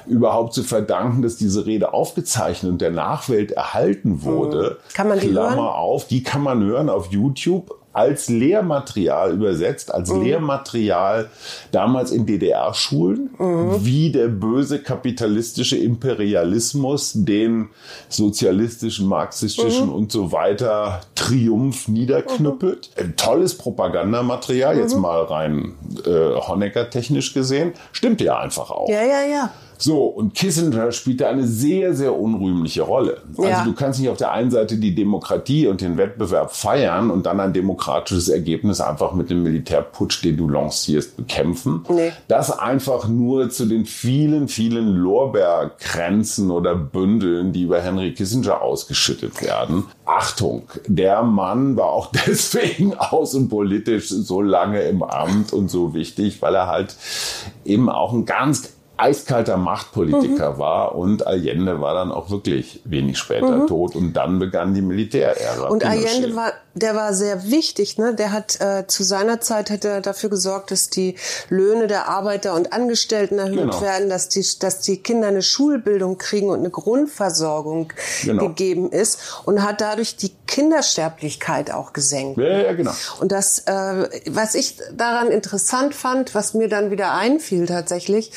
überhaupt 0.07 0.53
zu 0.53 0.63
verdanken, 0.63 1.21
dass 1.21 1.35
diese 1.35 1.65
Rede 1.65 1.93
aufgezeichnet 1.93 2.71
und 2.71 2.81
der 2.81 2.91
Nachwelt 2.91 3.51
erhalten 3.51 4.23
wurde. 4.23 4.77
Mhm. 4.79 4.93
Kann 4.93 5.07
man 5.09 5.19
die 5.19 5.29
Klammer 5.29 5.55
hören? 5.55 5.67
auf, 5.67 6.07
die 6.07 6.23
kann 6.23 6.41
man 6.41 6.63
hören 6.63 6.89
auf 6.89 7.11
YouTube 7.11 7.75
als 7.97 8.29
Lehrmaterial 8.29 9.33
übersetzt, 9.33 9.91
als 9.91 10.11
mhm. 10.11 10.21
Lehrmaterial 10.21 11.29
damals 11.71 12.11
in 12.11 12.27
DDR-Schulen, 12.27 13.31
mhm. 13.39 13.83
wie 13.83 14.11
der 14.11 14.27
böse 14.27 14.83
kapitalistische 14.83 15.77
Imperialismus 15.77 17.13
den 17.15 17.69
sozialistischen, 18.07 19.07
marxistischen 19.07 19.87
mhm. 19.87 19.95
und 19.95 20.11
so 20.11 20.31
weiter 20.31 21.01
Triumph 21.15 21.87
niederknüppelt. 21.87 22.91
Mhm. 22.95 23.03
Ein 23.03 23.15
tolles 23.15 23.57
Propagandamaterial, 23.57 24.77
jetzt 24.77 24.95
mhm. 24.95 25.01
mal 25.01 25.23
rein 25.23 25.73
äh, 26.05 26.35
Honecker-technisch 26.35 27.33
gesehen, 27.33 27.73
stimmt 27.93 28.21
ja 28.21 28.37
einfach 28.37 28.69
auch. 28.69 28.89
Ja, 28.89 29.01
ja, 29.03 29.23
ja. 29.23 29.49
So, 29.77 30.05
und 30.05 30.33
Kissinger 30.33 30.91
spielt 30.91 31.21
da 31.21 31.29
eine 31.29 31.45
sehr, 31.45 31.93
sehr 31.93 32.17
unrühmliche 32.17 32.81
Rolle. 32.81 33.21
Also 33.37 33.49
ja. 33.49 33.63
du 33.63 33.73
kannst 33.73 33.99
nicht 33.99 34.09
auf 34.09 34.17
der 34.17 34.31
einen 34.31 34.51
Seite 34.51 34.77
die 34.77 34.95
Demokratie 34.95 35.67
und 35.67 35.81
den 35.81 35.97
Wettbewerb 35.97 36.51
feiern 36.51 37.11
und 37.11 37.25
dann 37.25 37.39
ein 37.39 37.53
demokratisches 37.53 38.29
Ergebnis 38.29 38.81
einfach 38.81 39.13
mit 39.13 39.29
dem 39.29 39.43
Militärputsch, 39.43 40.23
den 40.23 40.37
du 40.37 40.49
lancierst, 40.49 41.17
bekämpfen. 41.17 41.85
Nee. 41.89 42.11
Das 42.27 42.57
einfach 42.57 43.07
nur 43.07 43.49
zu 43.49 43.65
den 43.65 43.85
vielen, 43.85 44.47
vielen 44.47 44.95
Lorbeerkränzen 44.95 46.51
oder 46.51 46.75
Bündeln, 46.75 47.53
die 47.53 47.63
über 47.63 47.81
Henry 47.81 48.13
Kissinger 48.13 48.61
ausgeschüttet 48.61 49.41
werden. 49.43 49.85
Achtung, 50.05 50.63
der 50.87 51.21
Mann 51.23 51.75
war 51.75 51.87
auch 51.87 52.11
deswegen 52.27 52.95
außenpolitisch 52.95 54.09
so 54.09 54.41
lange 54.41 54.81
im 54.83 55.03
Amt 55.03 55.53
und 55.53 55.69
so 55.69 55.93
wichtig, 55.93 56.41
weil 56.41 56.55
er 56.55 56.67
halt 56.67 56.95
eben 57.65 57.89
auch 57.89 58.13
ein 58.13 58.25
ganz 58.25 58.76
eiskalter 58.97 59.57
Machtpolitiker 59.57 60.53
mhm. 60.53 60.57
war 60.59 60.95
und 60.95 61.25
Allende 61.25 61.81
war 61.81 61.93
dann 61.93 62.11
auch 62.11 62.29
wirklich 62.29 62.81
wenig 62.85 63.17
später 63.17 63.57
mhm. 63.57 63.67
tot 63.67 63.95
und 63.95 64.13
dann 64.13 64.39
begann 64.39 64.73
die 64.73 64.81
Militärära. 64.81 65.67
Und 65.67 65.85
Allende 65.85 66.35
war 66.35 66.53
der 66.77 66.95
war 66.95 67.13
sehr 67.13 67.49
wichtig. 67.49 67.97
Ne? 67.97 68.13
Der 68.13 68.31
hat 68.31 68.59
äh, 68.61 68.85
zu 68.87 69.03
seiner 69.03 69.41
Zeit 69.41 69.69
hat 69.69 69.85
er 69.85 70.01
dafür 70.01 70.29
gesorgt, 70.29 70.71
dass 70.71 70.89
die 70.89 71.15
Löhne 71.49 71.87
der 71.87 72.07
Arbeiter 72.07 72.53
und 72.53 72.73
Angestellten 72.73 73.39
erhöht 73.39 73.57
genau. 73.57 73.81
werden, 73.81 74.09
dass 74.09 74.29
die, 74.29 74.45
dass 74.59 74.79
die 74.79 74.97
Kinder 74.97 75.27
eine 75.27 75.41
Schulbildung 75.41 76.17
kriegen 76.17 76.49
und 76.49 76.59
eine 76.59 76.69
Grundversorgung 76.69 77.93
genau. 78.23 78.47
gegeben 78.47 78.91
ist 78.91 79.41
und 79.45 79.63
hat 79.63 79.81
dadurch 79.81 80.15
die 80.17 80.31
Kindersterblichkeit 80.47 81.71
auch 81.71 81.93
gesenkt. 81.93 82.39
Ja, 82.39 82.61
ja, 82.61 82.73
genau. 82.73 82.91
Und 83.19 83.31
das, 83.31 83.59
äh, 83.59 84.09
was 84.29 84.55
ich 84.55 84.77
daran 84.93 85.29
interessant 85.29 85.93
fand, 85.93 86.35
was 86.35 86.53
mir 86.53 86.69
dann 86.69 86.91
wieder 86.91 87.13
einfiel 87.13 87.65
tatsächlich, 87.65 88.31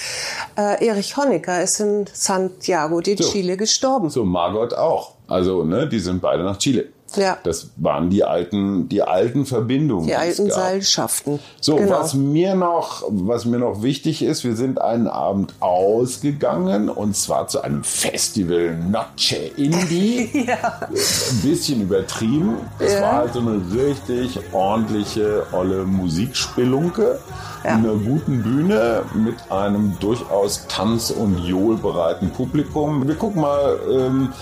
äh, 0.60 0.86
Erich 0.86 1.16
Honecker 1.16 1.62
ist 1.62 1.80
in 1.80 2.06
Santiago 2.12 3.00
de 3.00 3.16
so. 3.16 3.30
Chile 3.30 3.56
gestorben. 3.56 4.10
So, 4.10 4.24
Margot 4.24 4.74
auch. 4.74 5.14
Also, 5.28 5.64
ne, 5.64 5.88
die 5.88 5.98
sind 5.98 6.20
beide 6.20 6.42
nach 6.42 6.58
Chile. 6.58 6.88
Ja. 7.16 7.38
Das 7.42 7.70
waren 7.76 8.10
die 8.10 8.24
alten, 8.24 8.88
die 8.88 9.02
alten 9.02 9.46
Verbindungen. 9.46 10.06
Die 10.06 10.14
alten 10.14 10.50
Seilschaften. 10.50 11.40
So, 11.60 11.76
genau. 11.76 12.00
was 12.00 12.14
mir 12.14 12.54
noch, 12.54 13.04
was 13.08 13.44
mir 13.44 13.58
noch 13.58 13.82
wichtig 13.82 14.22
ist, 14.22 14.44
wir 14.44 14.56
sind 14.56 14.80
einen 14.80 15.08
Abend 15.08 15.54
ausgegangen 15.60 16.88
und 16.88 17.16
zwar 17.16 17.48
zu 17.48 17.62
einem 17.62 17.84
Festival 17.84 18.76
Noche 18.76 19.36
Indie. 19.56 20.30
ja. 20.46 20.80
Ein 20.82 21.42
bisschen 21.42 21.82
übertrieben. 21.82 22.56
Es 22.78 22.94
ja. 22.94 23.02
war 23.02 23.12
halt 23.12 23.32
so 23.34 23.40
eine 23.40 23.60
richtig 23.74 24.38
ordentliche, 24.52 25.46
olle 25.52 25.84
Musikspelunke. 25.84 27.18
Ja. 27.62 27.74
einer 27.74 27.92
guten 27.92 28.42
Bühne 28.42 29.02
mit 29.12 29.34
einem 29.52 29.94
durchaus 30.00 30.66
tanz- 30.68 31.10
und 31.10 31.38
johlbereiten 31.40 32.30
Publikum. 32.30 33.06
Wir 33.06 33.16
gucken 33.16 33.42
mal, 33.42 33.78
ähm, 33.92 34.32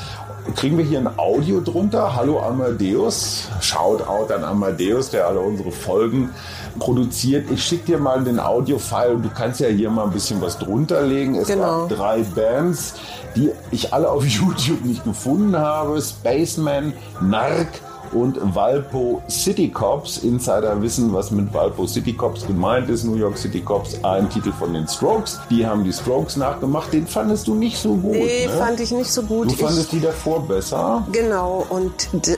kriegen 0.55 0.79
wir 0.79 0.85
hier 0.85 0.99
ein 0.99 1.19
Audio 1.19 1.61
drunter. 1.61 2.15
Hallo 2.17 2.41
Amadeus. 2.41 3.49
Shoutout 3.61 4.33
an 4.33 4.45
Amadeus, 4.45 5.11
der 5.11 5.27
alle 5.27 5.41
unsere 5.41 5.71
Folgen 5.71 6.31
produziert. 6.79 7.51
Ich 7.51 7.63
schicke 7.65 7.87
dir 7.87 7.99
mal 7.99 8.23
den 8.25 8.39
Audio-File 8.41 9.13
und 9.17 9.23
du 9.23 9.31
kannst 9.31 9.61
ja 9.61 9.69
hier 9.69 9.91
mal 9.91 10.05
ein 10.05 10.11
bisschen 10.13 10.41
was 10.41 10.59
drunter 10.59 11.03
legen. 11.03 11.35
Es 11.37 11.49
Genau. 11.49 11.87
gab 11.87 11.97
drei 11.97 12.23
Bands, 12.23 12.95
die 13.37 13.51
ich 13.71 13.93
alle 13.93 14.11
auf 14.11 14.25
YouTube 14.27 14.85
nicht 14.85 15.05
gefunden 15.05 15.57
habe. 15.57 16.01
Spaceman, 16.01 16.93
Narc 17.21 17.69
und 18.13 18.39
Valpo 18.55 19.23
City 19.29 19.69
Cops. 19.69 20.19
Insider 20.19 20.81
wissen, 20.81 21.13
was 21.13 21.31
mit 21.31 21.53
Valpo 21.53 21.87
City 21.87 22.13
Cops 22.13 22.47
gemeint 22.47 22.89
ist. 22.89 23.05
New 23.05 23.17
York 23.17 23.39
City 23.39 23.61
Cops, 23.61 23.97
ein 24.03 24.29
Titel 24.31 24.53
von 24.53 24.73
den 24.73 24.87
Strokes. 24.87 25.41
Die 25.51 25.67
haben 25.67 25.85
die 25.85 25.93
Strokes 25.93 26.37
nachgemacht. 26.37 26.93
Den 26.93 27.07
fandest 27.07 27.47
du 27.47 27.55
nicht 27.55 27.79
so 27.79 27.95
gut. 27.95 28.13
Nee, 28.13 28.47
ne? 28.47 28.53
fand 28.53 28.81
ich 28.81 28.91
nicht 28.91 29.11
so 29.11 29.23
gut. 29.23 29.51
Du 29.51 29.55
fandest 29.55 29.93
die 29.93 30.01
davor 30.01 30.47
besser? 30.47 31.05
ich, 31.07 31.13
genau, 31.13 31.67
und 31.69 31.93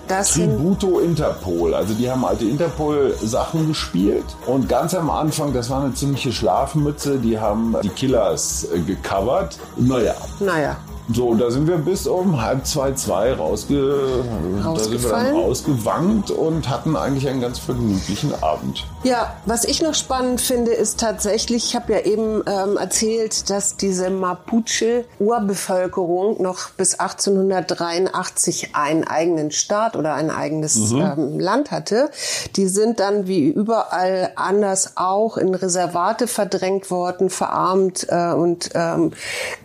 das 0.08 0.34
sind 0.34 0.56
Tributo 0.56 1.00
Interpol. 1.00 1.74
Also 1.74 1.94
die 1.94 2.10
haben 2.10 2.24
alte 2.24 2.44
Interpol-Sachen 2.44 3.68
gespielt. 3.68 4.24
Und 4.46 4.68
ganz 4.68 4.94
am 4.94 5.10
Anfang, 5.10 5.52
das 5.52 5.70
war 5.70 5.82
eine 5.82 5.94
ziemliche 5.94 6.32
Schlafmütze, 6.32 7.18
die 7.18 7.38
haben 7.38 7.76
die 7.82 7.88
Killers 7.88 8.66
äh, 8.74 8.80
gecovert. 8.80 9.58
Naja, 9.76 10.14
naja, 10.40 10.76
so, 11.12 11.34
da 11.34 11.50
sind 11.50 11.66
wir 11.66 11.78
bis 11.78 12.06
um 12.06 12.40
halb 12.40 12.64
zwei, 12.66 12.92
zwei 12.92 13.32
rausge 13.32 13.74
da 13.76 14.22
sind 14.22 14.52
wir 14.52 14.62
dann 14.62 14.62
Rausgefallen? 14.62 15.34
rausgewankt 15.34 16.30
und 16.30 16.68
hatten 16.68 16.94
eigentlich 16.96 17.28
einen 17.28 17.40
ganz 17.40 17.58
vergnüglichen 17.58 18.32
Abend. 18.42 18.86
Ja, 19.02 19.34
was 19.46 19.64
ich 19.64 19.82
noch 19.82 19.94
spannend 19.94 20.40
finde, 20.40 20.70
ist 20.72 21.00
tatsächlich, 21.00 21.64
ich 21.64 21.74
habe 21.74 21.94
ja 21.94 22.00
eben 22.00 22.42
ähm, 22.46 22.76
erzählt, 22.76 23.50
dass 23.50 23.76
diese 23.76 24.10
Mapuche-Urbevölkerung 24.10 26.40
noch 26.42 26.70
bis 26.70 27.00
1883 27.00 28.76
einen 28.76 29.04
eigenen 29.04 29.50
Staat 29.50 29.96
oder 29.96 30.14
ein 30.14 30.30
eigenes 30.30 30.92
ähm, 30.92 31.40
Land 31.40 31.70
hatte. 31.70 32.10
Die 32.56 32.68
sind 32.68 33.00
dann 33.00 33.26
wie 33.26 33.48
überall 33.48 34.30
anders 34.36 34.92
auch 34.96 35.36
in 35.36 35.54
Reservate 35.54 36.26
verdrängt 36.26 36.90
worden, 36.90 37.30
verarmt 37.30 38.06
äh, 38.10 38.32
und 38.32 38.70
ähm, 38.74 39.12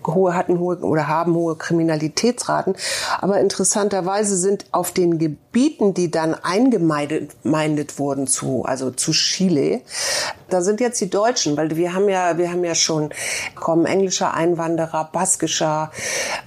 hohe, 0.08 0.34
hatten 0.34 0.60
hohe 0.60 0.78
oder 0.78 1.08
haben 1.08 1.35
hohe 1.36 1.56
Kriminalitätsraten. 1.56 2.76
Aber 3.22 3.40
interessanterweise 3.40 4.38
sind 4.38 4.66
auf 4.72 4.92
den 4.92 5.20
Gebieten, 5.20 5.94
die 5.94 6.10
dann 6.10 6.34
eingemeindet 6.34 7.36
gemeindet 7.44 8.00
wurden 8.00 8.28
zu, 8.28 8.64
also 8.66 8.92
zu 8.92 9.12
Chile, 9.12 9.82
da 10.50 10.62
sind 10.62 10.80
jetzt 10.80 11.02
die 11.02 11.10
Deutschen, 11.10 11.58
weil 11.58 11.76
wir 11.76 11.94
haben 11.94 12.10
ja, 12.10 12.38
wir 12.38 12.52
haben 12.52 12.64
ja 12.64 12.76
schon 12.76 13.10
kommen 13.56 13.86
englischer 13.86 14.34
Einwanderer, 14.34 15.10
baskischer. 15.12 15.92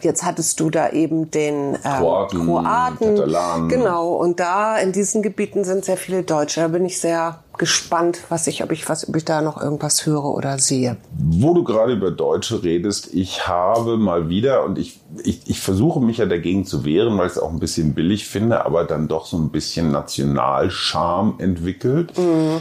Jetzt 0.00 0.25
hattest 0.25 0.61
du 0.61 0.71
da 0.71 0.90
eben 0.90 1.30
den 1.30 1.75
ähm, 1.75 1.80
Kroaten, 1.83 2.45
Kroaten, 2.45 3.16
Katalanen. 3.16 3.68
genau. 3.68 4.12
Und 4.14 4.40
da 4.40 4.76
in 4.78 4.92
diesen 4.92 5.23
Gebieten 5.23 5.64
sind 5.64 5.85
sehr 5.85 5.97
viele 5.97 6.23
Deutsche. 6.23 6.61
Da 6.61 6.68
bin 6.68 6.85
ich 6.85 7.00
sehr 7.00 7.42
gespannt, 7.59 8.19
was 8.29 8.47
ich, 8.47 8.62
ob 8.62 8.73
ich 8.73 8.88
was, 8.88 9.09
ob 9.09 9.17
ich 9.17 9.25
da 9.25 9.43
noch 9.43 9.61
irgendwas 9.61 10.07
höre 10.07 10.25
oder 10.25 10.59
sehe. 10.59 10.97
Wo 11.19 11.55
du 11.55 11.65
gerade 11.65 11.93
über 11.93 12.11
Deutsche 12.11 12.62
redest, 12.62 13.12
ich 13.12 13.47
habe 13.47 13.97
mal 13.97 14.29
wieder, 14.29 14.65
und 14.65 14.79
ich, 14.79 15.00
ich, 15.25 15.41
ich 15.47 15.61
versuche 15.61 16.00
mich 16.00 16.19
ja 16.19 16.27
dagegen 16.27 16.65
zu 16.65 16.85
wehren, 16.85 17.19
weil 17.19 17.27
ich 17.27 17.33
es 17.33 17.38
auch 17.38 17.50
ein 17.50 17.59
bisschen 17.59 17.95
billig 17.95 18.27
finde, 18.27 18.65
aber 18.65 18.85
dann 18.85 19.09
doch 19.09 19.27
so 19.27 19.37
ein 19.37 19.50
bisschen 19.50 19.91
Nationalscham 19.91 21.35
entwickelt 21.38 22.12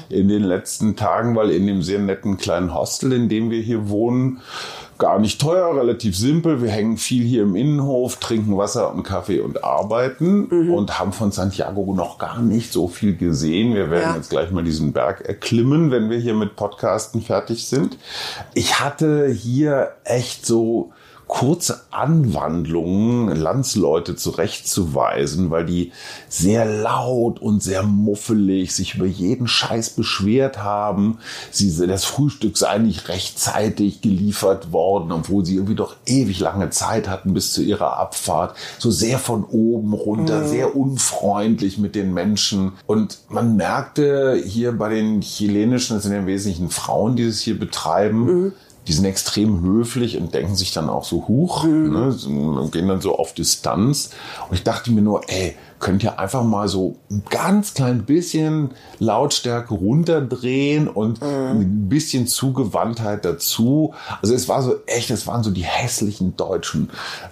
in 0.10 0.28
den 0.28 0.44
letzten 0.44 0.96
Tagen, 0.96 1.36
weil 1.36 1.52
in 1.52 1.68
dem 1.68 1.82
sehr 1.82 2.00
netten 2.00 2.38
kleinen 2.38 2.74
Hostel, 2.74 3.14
in 3.14 3.30
dem 3.30 3.50
wir 3.50 3.62
hier 3.62 3.90
wohnen, 3.90 4.42
gar 4.98 5.20
nicht 5.20 5.40
teuer, 5.42 5.76
relativ 5.76 6.18
simpel. 6.18 6.62
Wir 6.62 6.70
hängen 6.70 6.98
viel 6.98 7.24
hier 7.24 7.44
im 7.44 7.56
Innenhof, 7.56 8.18
trinken 8.18 8.58
Wasser 8.58 8.94
und 8.94 9.04
Kaffee 9.04 9.40
und 9.40 9.64
arbeiten 9.64 10.46
und 10.72 11.00
haben 11.00 11.14
von 11.14 11.32
Santiago 11.32 11.94
noch 11.94 12.18
gar 12.18 12.42
nicht 12.42 12.72
so 12.74 12.88
viel 12.88 13.16
gesehen. 13.16 13.74
Wir 13.74 13.90
werden 13.90 14.10
Ja. 14.12 14.16
jetzt 14.16 14.30
gleich 14.30 14.52
mal 14.52 14.64
diesen 14.64 14.94
Berg 14.94 15.22
erklimmen, 15.22 15.92
wenn 15.92 16.10
wir 16.10 16.18
hier 16.18 16.34
mit 16.34 16.56
Podcasten 16.56 17.22
fertig 17.22 17.68
sind. 17.68 17.98
Ich 18.54 18.80
hatte 18.80 19.28
hier 19.28 19.92
echt 20.04 20.46
so 20.46 20.92
kurze 21.28 21.82
Anwandlungen, 21.92 23.36
Landsleute 23.36 24.16
zurechtzuweisen, 24.16 25.52
weil 25.52 25.66
die 25.66 25.92
sehr 26.30 26.66
laut 26.66 27.40
und 27.42 27.62
sehr 27.62 27.84
muffelig 27.84 28.74
sich 28.74 28.96
über 28.96 29.06
jeden 29.06 29.48
Scheiß 29.48 29.92
beschwert 29.92 30.64
haben. 30.64 31.20
Sie, 31.52 31.86
das 31.88 32.06
Frühstück 32.06 32.58
sei 32.58 32.78
nicht 32.78 33.10
rechtzeitig 33.10 34.02
geliefert 34.02 34.72
worden, 34.72 35.12
obwohl 35.12 35.46
sie 35.46 35.56
irgendwie 35.56 35.76
doch 35.76 35.96
ewig 36.06 36.40
lange 36.40 36.70
Zeit 36.70 37.10
hatten 37.10 37.34
bis 37.34 37.52
zu 37.52 37.62
ihrer 37.62 37.98
Abfahrt. 37.98 38.56
So 38.80 38.90
sehr 38.90 39.20
von 39.20 39.44
oben 39.44 39.94
runter, 39.94 40.48
sehr 40.48 40.76
unfreundlich 40.76 41.78
mit 41.78 41.96
den 41.96 42.14
Menschen. 42.14 42.74
Und 42.86 43.20
man 43.30 43.58
merkte 43.58 44.42
hier 44.46 44.72
bei 44.72 44.90
den 44.90 45.22
chilenischen, 45.22 45.96
das 45.96 46.04
sind 46.04 46.14
ja 46.14 46.20
im 46.20 46.28
Wesentlichen 46.28 46.70
Frauen, 46.70 47.16
die 47.16 47.24
es 47.24 47.42
hier 47.42 47.60
betreiben, 47.60 48.54
die 48.88 48.94
sind 48.94 49.06
extrem 49.06 49.62
höflich 49.62 50.18
und 50.18 50.34
denken 50.34 50.56
sich 50.56 50.72
dann 50.72 50.90
auch 50.90 51.04
so 51.04 51.28
hoch, 51.28 51.66
ne, 51.66 52.12
so- 52.14 52.70
gehen 52.72 52.88
dann 52.88 53.02
so 53.02 53.16
auf 53.18 53.34
Distanz. 53.34 54.12
Und 54.50 54.56
ich 54.56 54.64
dachte 54.64 54.92
mir 54.92 55.02
nur, 55.02 55.22
ey, 55.30 55.56
könnt 55.80 56.04
ihr 56.04 56.20
einfach 56.20 56.44
mal 56.44 56.68
so 56.68 56.96
ein 57.12 57.24
ganz 57.30 57.74
klein 57.74 58.04
bisschen 58.06 58.72
Lautstärke 59.00 59.74
runterdrehen 59.74 60.88
und 60.88 61.22
ein 61.22 61.88
bisschen 61.90 62.28
Zugewandtheit 62.28 63.26
dazu. 63.26 63.94
Also 64.22 64.34
es 64.34 64.50
war 64.50 64.62
so 64.62 64.76
echt, 64.88 65.10
es 65.12 65.28
waren 65.28 65.44
so 65.44 65.52
die 65.52 65.64
hässlichen 65.64 66.36
Deutschen. 66.36 66.90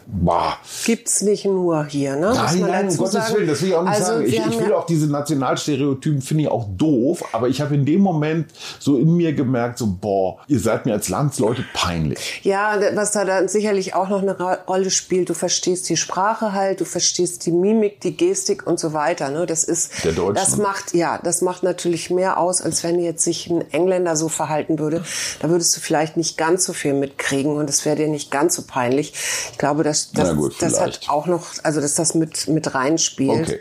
Bah. 0.08 0.58
Gibt's 0.86 1.22
nicht 1.22 1.46
nur 1.46 1.86
hier, 1.86 2.16
ne? 2.16 2.32
Nein, 2.36 2.60
nein, 2.62 2.90
um 2.90 2.98
Gottes 2.98 3.14
sagen. 3.14 3.36
Willen, 3.36 3.48
das 3.48 3.62
will 3.62 3.70
ich 3.70 3.76
auch 3.76 3.84
nicht 3.84 3.94
Also, 3.94 4.06
sagen. 4.06 4.26
Ich, 4.26 4.36
ich 4.38 4.60
will 4.60 4.70
ja- 4.70 4.76
auch 4.78 4.86
diese 4.86 5.08
Nationalstereotypen, 5.08 6.22
finde 6.22 6.44
ich 6.44 6.50
auch 6.50 6.68
doof, 6.78 7.24
aber 7.34 7.48
ich 7.50 7.62
habe 7.62 7.74
in 7.76 7.86
dem 7.86 8.02
Moment 8.02 8.52
so 8.80 8.98
in 8.98 9.16
mir 9.16 9.34
gemerkt, 9.34 9.80
so, 9.80 9.88
boah, 10.00 10.38
ihr 10.48 10.60
seid 10.60 10.86
mir 10.86 10.94
als 10.94 11.10
Landsleute 11.10 11.64
peinlich. 11.74 12.42
Ja, 12.44 12.78
was 12.94 13.12
da 13.12 13.26
dann 13.26 13.48
sicherlich 13.48 13.96
auch 13.96 14.10
noch 14.10 14.22
eine 14.22 14.36
Rolle 14.68 14.92
spielt, 14.92 15.30
du 15.30 15.34
verstehst 15.34 15.90
die 15.90 15.98
Sprache 15.98 16.54
halt, 16.54 16.82
du 16.82 16.86
verstehst 16.86 17.46
die 17.46 17.52
Mimik, 17.52 18.02
die 18.02 18.16
Gestik 18.36 18.68
und 18.68 18.80
so 18.82 18.92
weiter. 18.92 19.30
Ne? 19.30 19.46
Das 19.46 19.64
ist, 19.64 20.04
Der 20.04 20.12
Deutschen. 20.12 20.36
das 20.36 20.58
macht, 20.58 20.94
ja, 20.94 21.20
das 21.24 21.42
macht 21.42 21.64
natürlich 21.64 22.10
mehr 22.10 22.38
aus, 22.38 22.62
als 22.62 22.84
wenn 22.84 23.00
jetzt 23.00 23.24
sich 23.24 23.50
ein 23.50 23.64
Engländer 23.72 24.18
so 24.18 24.28
verhalten 24.28 24.78
würde. 24.78 25.06
Da 25.40 25.50
würdest 25.50 25.76
du 25.78 25.80
vielleicht 25.80 26.18
nicht 26.18 26.38
ganz 26.38 26.66
so 26.66 26.74
viel 26.74 26.94
mitkriegen 26.94 27.56
und 27.56 27.70
es 27.70 27.86
wäre 27.86 27.96
dir 27.96 28.10
nicht 28.10 28.32
ganz 28.32 28.56
so 28.56 28.64
peinlich. 28.68 29.14
Ich 29.54 29.58
glaube, 29.58 29.84
dass 29.84 30.12
das, 30.12 30.28
Na 30.30 30.34
gut, 30.34 30.62
das 30.62 30.82
hat 30.82 31.00
auch 31.08 31.28
noch, 31.28 31.46
also 31.64 31.80
dass 31.80 31.96
das 31.96 32.14
mit 32.14 32.50
mit 32.50 32.76
reinspielt. 32.76 33.48
Okay. 33.48 33.60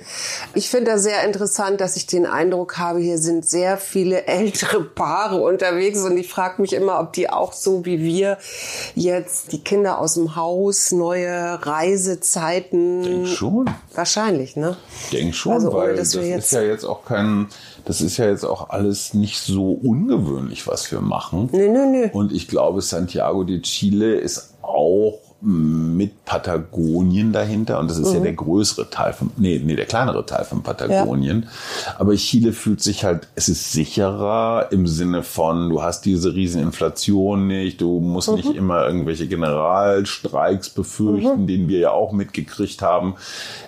Ich 0.54 0.68
finde 0.70 0.90
das 0.90 1.04
sehr 1.04 1.22
interessant, 1.24 1.80
dass 1.80 1.94
ich 1.94 2.06
den 2.08 2.26
Eindruck 2.26 2.76
habe, 2.78 2.98
hier 2.98 3.18
sind 3.18 3.48
sehr 3.48 3.78
viele 3.78 4.24
ältere 4.26 4.82
Paare 4.82 5.40
unterwegs 5.40 6.00
und 6.00 6.16
ich 6.16 6.28
frage 6.28 6.60
mich 6.60 6.72
immer, 6.72 6.98
ob 6.98 7.12
die 7.12 7.30
auch 7.30 7.52
so 7.52 7.84
wie 7.84 8.00
wir 8.02 8.38
jetzt 8.96 9.52
die 9.52 9.62
Kinder 9.62 10.00
aus 10.00 10.14
dem 10.14 10.34
Haus, 10.34 10.90
neue 10.90 11.64
Reisezeiten. 11.64 13.02
Denk 13.02 13.28
schon. 13.28 13.70
Wahrscheinlich, 13.94 14.56
ne? 14.56 14.63
Ich 15.04 15.10
denke 15.10 15.34
schon, 15.34 15.52
Also, 15.52 15.72
weil 15.72 15.96
das 15.96 16.14
ist 16.14 16.52
ja 16.52 16.62
jetzt 16.62 16.84
auch 16.84 17.04
kein, 17.04 17.48
das 17.84 18.00
ist 18.00 18.16
ja 18.16 18.26
jetzt 18.26 18.44
auch 18.44 18.70
alles 18.70 19.14
nicht 19.14 19.38
so 19.40 19.72
ungewöhnlich, 19.72 20.66
was 20.66 20.90
wir 20.90 21.00
machen. 21.00 21.48
Nö, 21.52 21.68
nö, 21.68 21.86
nö. 21.86 22.08
Und 22.12 22.32
ich 22.32 22.48
glaube, 22.48 22.80
Santiago 22.82 23.44
de 23.44 23.60
Chile 23.60 24.14
ist 24.14 24.54
auch 24.62 25.18
mit 25.44 26.24
Patagonien 26.24 27.32
dahinter 27.32 27.78
und 27.78 27.90
das 27.90 27.98
ist 27.98 28.12
ja 28.12 28.20
Mhm. 28.20 28.24
der 28.24 28.32
größere 28.32 28.88
Teil 28.90 29.12
von, 29.12 29.30
nee, 29.36 29.60
nee, 29.62 29.76
der 29.76 29.84
kleinere 29.84 30.24
Teil 30.24 30.44
von 30.44 30.62
Patagonien. 30.62 31.46
Aber 31.98 32.14
Chile 32.14 32.52
fühlt 32.52 32.80
sich 32.80 33.04
halt, 33.04 33.28
es 33.34 33.48
ist 33.48 33.72
sicherer 33.72 34.68
im 34.70 34.86
Sinne 34.86 35.22
von, 35.22 35.68
du 35.68 35.82
hast 35.82 36.06
diese 36.06 36.34
riesen 36.34 36.62
Inflation 36.62 37.46
nicht, 37.46 37.80
du 37.80 38.00
musst 38.00 38.28
Mhm. 38.30 38.34
nicht 38.36 38.54
immer 38.54 38.86
irgendwelche 38.86 39.26
Generalstreiks 39.28 40.70
befürchten, 40.70 41.42
Mhm. 41.42 41.46
den 41.46 41.68
wir 41.68 41.78
ja 41.78 41.90
auch 41.90 42.12
mitgekriegt 42.12 42.80
haben. 42.80 43.14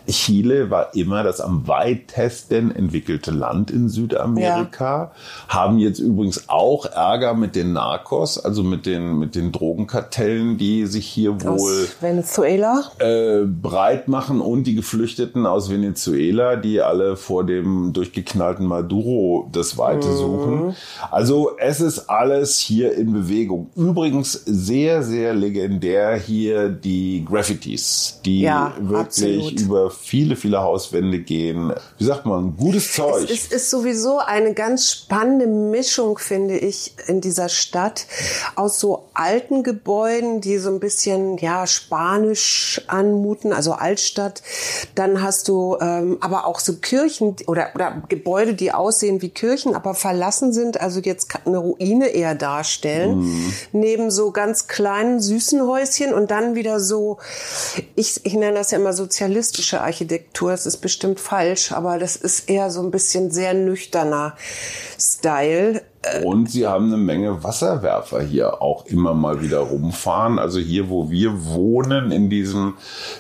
Chile 0.09 0.71
war 0.71 0.95
immer 0.95 1.23
das 1.25 1.41
am 1.41 1.67
weitesten 1.69 2.71
entwickelte 2.75 3.33
Land 3.33 3.71
in 3.71 3.89
Südamerika, 3.89 5.11
haben 5.49 5.79
jetzt 5.79 5.99
übrigens 5.99 6.49
auch 6.49 6.87
Ärger 6.87 7.35
mit 7.35 7.55
den 7.57 7.73
Narcos, 7.73 8.39
also 8.39 8.63
mit 8.63 8.87
den, 8.87 9.19
mit 9.19 9.35
den 9.35 9.53
Drogenkartellen, 9.53 10.57
die 10.59 10.87
sich 10.87 11.07
hier 11.07 11.43
wohl 11.43 11.66
Aus 11.67 11.97
Venezuela. 12.01 12.91
äh, 12.99 13.43
breit 13.45 14.09
machen 14.09 14.41
und 14.41 14.65
die 14.65 14.75
Geflüchteten 14.75 15.47
aus 15.47 15.71
Venezuela, 15.71 16.57
die 16.57 16.81
alle 16.81 17.17
vor 17.17 17.45
dem 17.45 17.93
durchgeknallten 17.93 18.67
Maduro 18.67 19.49
das 19.53 19.77
Weite 19.79 20.09
Mhm. 20.09 20.17
suchen. 20.17 20.77
Also 21.11 21.53
es 21.59 21.81
ist 21.81 22.09
alles 22.11 22.59
hier 22.59 22.95
in 22.95 23.13
Bewegung. 23.13 23.71
Übrigens 23.77 24.33
sehr, 24.45 25.03
sehr 25.03 25.35
legendär 25.35 26.17
hier 26.17 26.69
die 26.69 27.25
Graffitis, 27.29 28.21
die 28.25 28.41
Ja, 28.43 28.75
wirklich 28.79 29.01
absolut. 29.01 29.61
über 29.61 29.91
viele, 29.91 30.37
viele 30.37 30.61
Hauswände 30.63 31.21
gehen. 31.21 31.73
Wie 31.99 32.05
sagt 32.05 32.27
man, 32.27 32.57
gutes 32.57 32.93
Zeug. 32.93 33.29
Es 33.31 33.47
ist 33.47 33.71
sowieso 33.71 34.19
eine 34.19 34.55
ganz 34.55 34.91
spannende 34.91 35.47
Mischung, 35.47 36.19
finde 36.19 36.59
ich, 36.59 36.95
in 37.07 37.21
dieser 37.21 37.49
Stadt 37.49 38.07
aus 38.57 38.81
so 38.81 39.05
alten 39.15 39.63
Gebäuden, 39.63 40.41
die 40.41 40.59
so 40.59 40.71
ein 40.71 40.81
bisschen, 40.81 41.39
ja, 41.39 41.46
spanisch 41.67 42.81
anmuten, 42.89 43.53
also 43.53 43.73
Altstadt. 43.73 44.43
Dann 44.95 45.23
hast 45.23 45.49
du 45.49 45.77
ähm, 45.81 46.19
aber 46.21 46.47
auch 46.47 46.61
so 46.61 46.77
Kirchen 46.77 47.37
oder, 47.47 47.71
oder 47.75 48.03
Gebäude, 48.09 48.55
die 48.55 48.73
aussehen 48.73 49.23
wie 49.23 49.31
Kirchen, 49.31 49.75
aber 49.75 49.95
verlassen 49.95 50.53
sind, 50.53 50.81
also 50.81 51.01
jetzt 51.01 51.29
eine 51.45 51.59
Ruine 51.59 52.09
eher 52.09 52.35
darstellen. 52.35 53.21
Mhm. 53.21 53.53
Neben 53.73 54.11
so 54.11 54.31
ganz 54.31 54.67
kleinen, 54.67 55.21
süßen 55.21 55.67
Häuschen 55.67 56.13
und 56.13 56.31
dann 56.31 56.55
wieder 56.55 56.81
so, 56.81 57.19
ich, 57.95 58.25
ich 58.25 58.35
nenne 58.35 58.59
das 58.59 58.71
ja 58.71 58.79
immer 58.79 58.93
sozialistische 58.93 59.81
Architektur, 59.81 60.51
das 60.51 60.67
ist 60.67 60.79
bestimmt 60.79 61.21
falsch, 61.21 61.73
aber 61.73 61.99
das 61.99 62.17
ist 62.17 62.49
eher 62.49 62.71
so 62.71 62.83
ein 62.83 62.91
bisschen 62.91 63.31
sehr 63.31 63.55
nüchterner 63.55 64.37
Style. 64.99 65.83
Und 66.25 66.51
sie 66.51 66.67
haben 66.67 66.87
eine 66.87 66.97
Menge 66.97 67.43
Wasserwerfer 67.43 68.23
hier 68.23 68.63
auch 68.63 68.87
immer 68.87 69.15
mal 69.15 69.43
wieder 69.43 69.59
rumfahren. 69.59 70.39
Also 70.39 70.59
hier, 70.59 70.89
wo 70.89 71.11
wir 71.11 71.47
wohnen, 71.47 72.13
in 72.13 72.31
diesem 72.31 72.75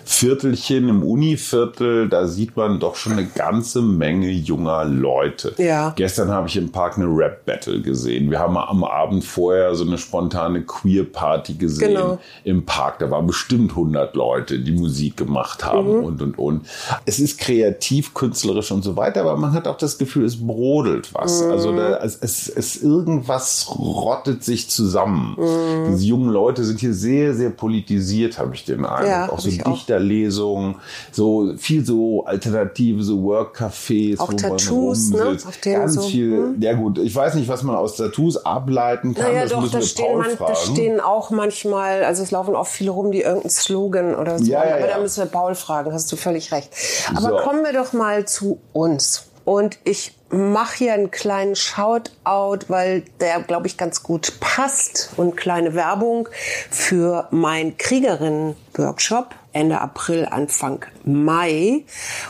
Viertelchen, 0.04 0.88
im 0.88 1.02
Univiertel, 1.02 2.08
da 2.08 2.26
sieht 2.26 2.56
man 2.56 2.78
doch 2.78 2.96
schon 2.96 3.12
eine 3.12 3.26
ganze 3.26 3.82
Menge 3.82 4.30
junger 4.30 4.84
Leute. 4.84 5.54
Ja. 5.58 5.92
Gestern 5.96 6.30
habe 6.30 6.48
ich 6.48 6.56
im 6.56 6.70
Park 6.70 6.96
eine 6.96 7.06
Rap-Battle 7.06 7.82
gesehen. 7.82 8.30
Wir 8.30 8.38
haben 8.38 8.56
am 8.56 8.84
Abend 8.84 9.24
vorher 9.24 9.74
so 9.74 9.84
eine 9.84 9.98
spontane 9.98 10.62
Queer-Party 10.62 11.54
gesehen 11.54 11.94
genau. 11.94 12.18
im 12.44 12.64
Park. 12.64 13.00
Da 13.00 13.10
waren 13.10 13.26
bestimmt 13.26 13.70
100 13.70 14.14
Leute, 14.14 14.60
die 14.60 14.72
Musik 14.72 15.16
gemacht 15.16 15.64
haben 15.64 15.98
mhm. 15.98 16.04
und, 16.04 16.22
und, 16.22 16.38
und. 16.38 16.66
Es 17.04 17.18
ist 17.18 17.38
kreativ, 17.38 18.14
künstlerisch 18.14 18.70
und 18.70 18.82
so 18.82 18.96
weiter, 18.96 19.22
aber 19.22 19.36
man 19.36 19.52
hat 19.52 19.66
auch 19.66 19.78
das 19.78 19.98
Gefühl, 19.98 20.24
es 20.24 20.46
brodelt 20.46 21.12
was. 21.14 21.42
Mhm. 21.42 21.50
Also 21.50 21.76
da, 21.76 21.96
es, 21.98 22.16
es, 22.16 22.48
es 22.66 22.83
irgendwas 22.83 23.68
rottet 23.79 24.44
sich 24.44 24.68
zusammen. 24.68 25.37
Mm. 25.38 25.90
Diese 25.92 26.05
jungen 26.05 26.31
Leute 26.31 26.64
sind 26.64 26.81
hier 26.81 26.94
sehr, 26.94 27.35
sehr 27.35 27.50
politisiert, 27.50 28.38
habe 28.38 28.55
ich 28.55 28.64
den 28.64 28.85
Eindruck. 28.85 29.09
Ja, 29.09 29.31
auch 29.31 29.38
so 29.38 29.50
Dichterlesungen, 29.50 30.76
so 31.12 31.55
viel 31.57 31.85
so 31.85 32.24
alternative, 32.24 33.02
so 33.02 33.22
Work-Cafés. 33.22 34.18
Auch 34.18 34.33
Tattoos, 34.35 35.11
ne? 35.11 35.37
Auf 35.46 35.61
Ganz 35.61 35.94
so. 35.94 36.02
viel. 36.02 36.33
Hm. 36.33 36.57
Ja 36.61 36.74
gut, 36.74 36.98
ich 36.98 37.14
weiß 37.14 37.35
nicht, 37.35 37.48
was 37.48 37.62
man 37.62 37.76
aus 37.76 37.96
Tattoos 37.96 38.44
ableiten 38.44 39.14
kann. 39.14 39.33
Naja, 39.33 39.42
das 39.42 39.52
doch, 39.52 39.70
da 39.70 39.81
stehen, 39.83 40.18
man, 40.18 40.31
da 40.38 40.55
stehen 40.55 41.00
auch 41.00 41.31
manchmal, 41.31 42.05
also 42.05 42.22
es 42.22 42.31
laufen 42.31 42.55
auch 42.55 42.66
viele 42.66 42.90
rum, 42.90 43.12
die 43.12 43.22
irgendeinen 43.22 43.50
Slogan 43.50 44.14
oder 44.14 44.38
so. 44.38 44.44
Ja, 44.44 44.64
ja, 44.64 44.76
Aber 44.76 44.88
ja. 44.88 44.94
da 44.94 45.00
müssen 45.00 45.22
wir 45.22 45.26
Paul 45.31 45.55
fragen, 45.55 45.92
hast 45.92 46.11
du 46.12 46.16
völlig 46.16 46.52
recht. 46.52 46.70
Aber 47.14 47.29
so. 47.29 47.37
kommen 47.37 47.64
wir 47.64 47.72
doch 47.72 47.92
mal 47.92 48.26
zu 48.26 48.59
uns. 48.72 49.26
Und 49.46 49.78
ich 49.85 50.12
mache 50.28 50.76
hier 50.78 50.94
einen 50.94 51.12
kleinen 51.12 51.54
Shoutout, 51.54 52.66
weil 52.66 53.04
der, 53.20 53.40
glaube 53.42 53.68
ich, 53.68 53.76
ganz 53.78 54.02
gut 54.02 54.40
passt 54.40 55.11
und 55.16 55.37
kleine 55.37 55.74
Werbung 55.74 56.28
für 56.68 57.28
mein 57.30 57.78
Kriegerinnen-Workshop 57.78 59.37
Ende 59.52 59.80
April, 59.80 60.26
Anfang 60.28 60.85
Mai, 61.04 61.85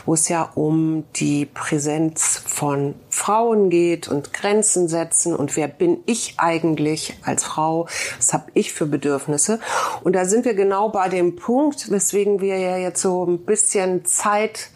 wo 0.05 0.13
es 0.13 0.29
ja 0.29 0.49
um 0.53 1.05
die 1.15 1.47
Präsenz 1.47 2.41
von 2.45 2.93
Frauen 3.09 3.71
geht 3.71 4.07
und 4.07 4.31
Grenzen 4.31 4.87
setzen 4.87 5.35
und 5.35 5.57
wer 5.57 5.67
bin 5.67 5.97
ich 6.05 6.35
eigentlich 6.37 7.17
als 7.23 7.43
Frau, 7.43 7.87
was 8.15 8.31
habe 8.31 8.45
ich 8.53 8.71
für 8.71 8.85
Bedürfnisse. 8.85 9.59
Und 10.03 10.13
da 10.13 10.23
sind 10.25 10.45
wir 10.45 10.53
genau 10.53 10.89
bei 10.89 11.09
dem 11.09 11.35
Punkt, 11.35 11.91
weswegen 11.91 12.41
wir 12.41 12.59
ja 12.59 12.77
jetzt 12.77 13.01
so 13.01 13.25
ein 13.25 13.39
bisschen 13.39 14.05
Zeit 14.05 14.69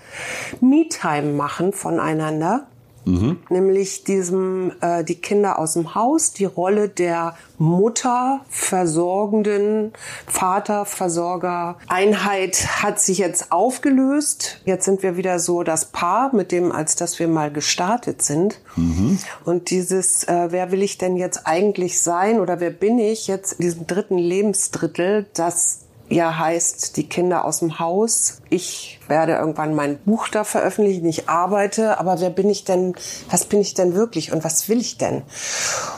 Me-Time 0.60 1.34
machen 1.34 1.74
voneinander 1.74 2.68
Mhm. 3.06 3.40
Nämlich 3.50 4.04
diesem, 4.04 4.74
äh, 4.82 5.04
die 5.04 5.16
Kinder 5.16 5.58
aus 5.58 5.74
dem 5.74 5.96
Haus, 5.96 6.34
die 6.34 6.46
Rolle 6.46 6.88
der 6.88 7.36
Mutter 7.58 8.42
versorgenden, 8.50 9.94
Vaterversorger 10.28 11.78
Einheit 11.88 12.84
hat 12.84 13.00
sich 13.00 13.18
jetzt 13.18 13.52
aufgelöst. 13.52 14.62
Jetzt 14.66 14.86
sind 14.86 15.04
wir 15.04 15.18
wieder 15.18 15.40
so 15.40 15.64
das 15.64 15.86
Paar, 15.86 16.34
mit 16.36 16.52
dem, 16.52 16.72
als 16.72 16.96
dass 16.96 17.20
wir 17.20 17.28
mal 17.28 17.52
gestartet 17.52 18.22
sind. 18.22 18.60
Mhm. 18.76 19.20
Und 19.46 19.70
dieses, 19.70 20.24
äh, 20.26 20.48
wer 20.52 20.72
will 20.72 20.84
ich 20.84 20.98
denn 20.98 21.18
jetzt 21.18 21.48
eigentlich 21.48 22.02
sein 22.02 22.40
oder 22.40 22.60
wer 22.60 22.72
bin 22.72 23.00
ich 23.00 23.28
jetzt 23.28 23.54
in 23.54 23.64
diesem 23.64 23.88
dritten 23.88 24.18
Lebensdrittel, 24.18 25.26
das 25.34 25.80
ja 26.12 26.38
heißt, 26.38 26.98
die 26.98 27.08
Kinder 27.08 27.46
aus 27.46 27.60
dem 27.60 27.80
Haus. 27.80 28.38
Ich 28.50 29.00
werde 29.08 29.34
irgendwann 29.34 29.74
mein 29.74 29.98
Buch 30.00 30.28
da 30.28 30.44
veröffentlichen. 30.44 31.06
Ich 31.06 31.30
arbeite, 31.30 32.00
aber 32.00 32.20
wer 32.20 32.30
bin 32.30 32.50
ich 32.50 32.66
denn? 32.66 32.96
Was 33.30 33.46
bin 33.46 33.62
ich 33.62 33.74
denn 33.74 33.96
wirklich 33.96 34.32
und 34.32 34.44
was 34.44 34.70
will 34.70 34.80
ich 34.80 34.98
denn? 34.98 35.24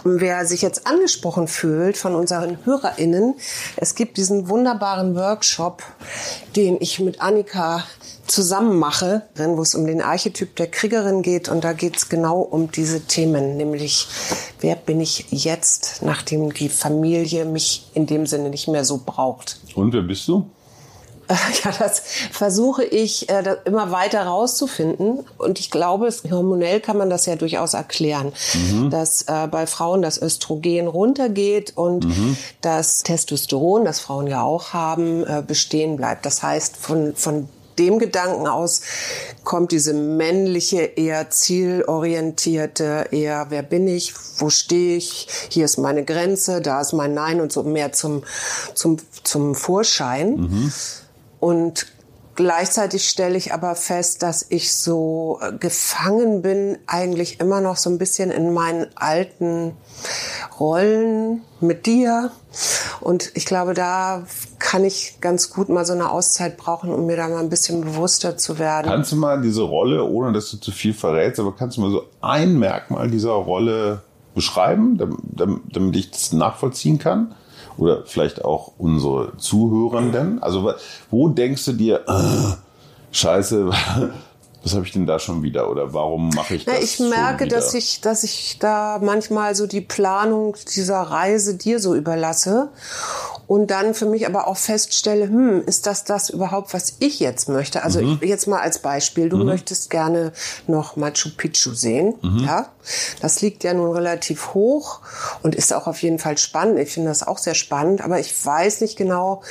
Und 0.03 0.21
wer 0.21 0.45
sich 0.45 0.61
jetzt 0.61 0.87
angesprochen 0.87 1.47
fühlt 1.47 1.97
von 1.97 2.15
unseren 2.15 2.63
HörerInnen, 2.63 3.35
es 3.77 3.95
gibt 3.95 4.17
diesen 4.17 4.49
wunderbaren 4.49 5.15
Workshop, 5.15 5.83
den 6.55 6.77
ich 6.79 6.99
mit 6.99 7.21
Annika 7.21 7.83
zusammen 8.27 8.77
mache, 8.77 9.23
wo 9.35 9.61
es 9.61 9.75
um 9.75 9.85
den 9.85 10.01
Archetyp 10.01 10.55
der 10.55 10.67
Kriegerin 10.67 11.21
geht. 11.21 11.49
Und 11.49 11.63
da 11.63 11.73
geht 11.73 11.97
es 11.97 12.09
genau 12.09 12.39
um 12.39 12.71
diese 12.71 13.01
Themen, 13.01 13.57
nämlich 13.57 14.07
wer 14.61 14.75
bin 14.75 15.01
ich 15.01 15.27
jetzt, 15.31 16.01
nachdem 16.01 16.53
die 16.53 16.69
Familie 16.69 17.45
mich 17.45 17.89
in 17.93 18.05
dem 18.05 18.25
Sinne 18.25 18.49
nicht 18.49 18.67
mehr 18.67 18.85
so 18.85 19.01
braucht. 19.05 19.59
Und 19.75 19.93
wer 19.93 20.01
bist 20.01 20.27
du? 20.27 20.45
Ja, 21.63 21.71
das 21.77 22.01
versuche 22.31 22.83
ich 22.83 23.29
äh, 23.29 23.55
immer 23.65 23.91
weiter 23.91 24.23
rauszufinden. 24.23 25.19
Und 25.37 25.59
ich 25.59 25.71
glaube, 25.71 26.09
hormonell 26.29 26.79
kann 26.79 26.97
man 26.97 27.09
das 27.09 27.25
ja 27.25 27.35
durchaus 27.35 27.73
erklären, 27.73 28.33
mhm. 28.53 28.89
dass 28.89 29.23
äh, 29.23 29.47
bei 29.47 29.67
Frauen 29.67 30.01
das 30.01 30.21
Östrogen 30.21 30.87
runtergeht 30.87 31.73
und 31.75 32.05
mhm. 32.05 32.37
das 32.61 33.03
Testosteron, 33.03 33.85
das 33.85 33.99
Frauen 33.99 34.27
ja 34.27 34.43
auch 34.43 34.73
haben, 34.73 35.25
äh, 35.25 35.43
bestehen 35.45 35.95
bleibt. 35.95 36.25
Das 36.25 36.43
heißt, 36.43 36.77
von, 36.77 37.15
von 37.15 37.47
dem 37.79 37.99
Gedanken 37.99 38.47
aus 38.47 38.81
kommt 39.43 39.71
diese 39.71 39.93
männliche, 39.93 40.81
eher 40.81 41.29
zielorientierte, 41.29 43.07
eher 43.11 43.47
wer 43.49 43.63
bin 43.63 43.87
ich, 43.87 44.13
wo 44.37 44.49
stehe 44.49 44.97
ich, 44.97 45.27
hier 45.49 45.65
ist 45.65 45.77
meine 45.77 46.05
Grenze, 46.05 46.61
da 46.61 46.81
ist 46.81 46.93
mein 46.93 47.13
Nein 47.13 47.41
und 47.41 47.51
so 47.51 47.63
mehr 47.63 47.91
zum, 47.91 48.23
zum, 48.73 48.97
zum 49.23 49.55
Vorschein. 49.55 50.35
Mhm. 50.35 50.73
Und 51.39 51.87
Gleichzeitig 52.35 53.07
stelle 53.07 53.37
ich 53.37 53.53
aber 53.53 53.75
fest, 53.75 54.23
dass 54.23 54.45
ich 54.49 54.73
so 54.73 55.39
äh, 55.41 55.53
gefangen 55.53 56.41
bin, 56.41 56.79
eigentlich 56.87 57.39
immer 57.39 57.61
noch 57.61 57.77
so 57.77 57.91
ein 57.91 57.99
bisschen 57.99 58.31
in 58.31 58.53
meinen 58.53 58.87
alten 58.95 59.77
Rollen 60.59 61.43
mit 61.59 61.85
dir. 61.85 62.31
Und 63.01 63.31
ich 63.35 63.45
glaube, 63.45 63.75
da 63.75 64.23
kann 64.73 64.85
ich 64.85 65.17
ganz 65.21 65.51
gut 65.51 65.69
mal 65.69 65.85
so 65.85 65.93
eine 65.93 66.09
Auszeit 66.09 66.57
brauchen, 66.57 66.91
um 66.91 67.05
mir 67.05 67.15
da 67.15 67.27
mal 67.27 67.37
ein 67.37 67.49
bisschen 67.49 67.81
bewusster 67.81 68.37
zu 68.37 68.57
werden. 68.57 68.87
Kannst 68.87 69.11
du 69.11 69.17
mal 69.17 69.39
diese 69.39 69.61
Rolle, 69.61 70.03
ohne 70.03 70.33
dass 70.33 70.49
du 70.49 70.57
zu 70.57 70.71
viel 70.71 70.95
verrätst, 70.95 71.39
aber 71.39 71.55
kannst 71.55 71.77
du 71.77 71.81
mal 71.81 71.91
so 71.91 72.05
ein 72.21 72.57
Merkmal 72.57 73.07
dieser 73.11 73.33
Rolle 73.33 74.01
beschreiben, 74.33 74.97
damit, 74.97 75.59
damit 75.71 75.95
ich 75.95 76.09
das 76.09 76.33
nachvollziehen 76.33 76.97
kann? 76.97 77.35
oder 77.77 78.03
vielleicht 78.05 78.43
auch 78.45 78.71
unsere 78.79 79.37
Zuhörenden? 79.37 80.41
Also 80.41 80.73
wo 81.11 81.27
denkst 81.27 81.65
du 81.65 81.73
dir, 81.73 82.01
äh, 82.07 82.55
scheiße, 83.11 83.69
was 84.63 84.73
habe 84.75 84.85
ich 84.85 84.93
denn 84.93 85.05
da 85.05 85.19
schon 85.19 85.43
wieder 85.43 85.69
oder 85.69 85.93
warum 85.93 86.29
mache 86.29 86.55
ich 86.55 86.65
das? 86.65 86.73
Na, 86.73 86.81
ich 86.81 86.99
merke, 86.99 87.47
dass 87.47 87.73
ich, 87.73 87.99
dass 87.99 88.23
ich 88.23 88.57
da 88.59 88.99
manchmal 89.01 89.55
so 89.55 89.67
die 89.67 89.81
Planung 89.81 90.55
dieser 90.73 91.01
Reise 91.01 91.57
dir 91.57 91.79
so 91.79 91.93
überlasse 91.93 92.69
und 93.45 93.71
dann 93.71 93.93
für 93.93 94.05
mich 94.05 94.25
aber 94.25 94.47
auch 94.47 94.55
feststelle, 94.55 95.25
hm, 95.25 95.63
ist 95.65 95.85
das 95.85 96.05
das 96.05 96.29
überhaupt, 96.29 96.73
was 96.73 96.95
ich 96.99 97.19
jetzt 97.19 97.49
möchte? 97.49 97.83
Also 97.83 98.01
mhm. 98.01 98.19
jetzt 98.21 98.47
mal 98.47 98.61
als 98.61 98.79
Beispiel, 98.79 99.27
du 99.27 99.37
mhm. 99.37 99.45
möchtest 99.45 99.89
gerne 99.89 100.31
noch 100.67 100.95
Machu 100.95 101.29
Picchu 101.35 101.73
sehen, 101.73 102.15
mhm. 102.21 102.45
ja? 102.45 102.69
Das 103.21 103.41
liegt 103.41 103.63
ja 103.63 103.73
nun 103.73 103.91
relativ 103.91 104.53
hoch 104.53 105.01
und 105.41 105.55
ist 105.55 105.73
auch 105.73 105.87
auf 105.87 106.01
jeden 106.01 106.19
Fall 106.19 106.37
spannend. 106.37 106.79
Ich 106.79 106.93
finde 106.93 107.09
das 107.09 107.25
auch 107.25 107.37
sehr 107.37 107.55
spannend, 107.55 108.01
aber 108.01 108.19
ich 108.19 108.33
weiß 108.45 108.81
nicht 108.81 108.97
genau, 108.97 109.41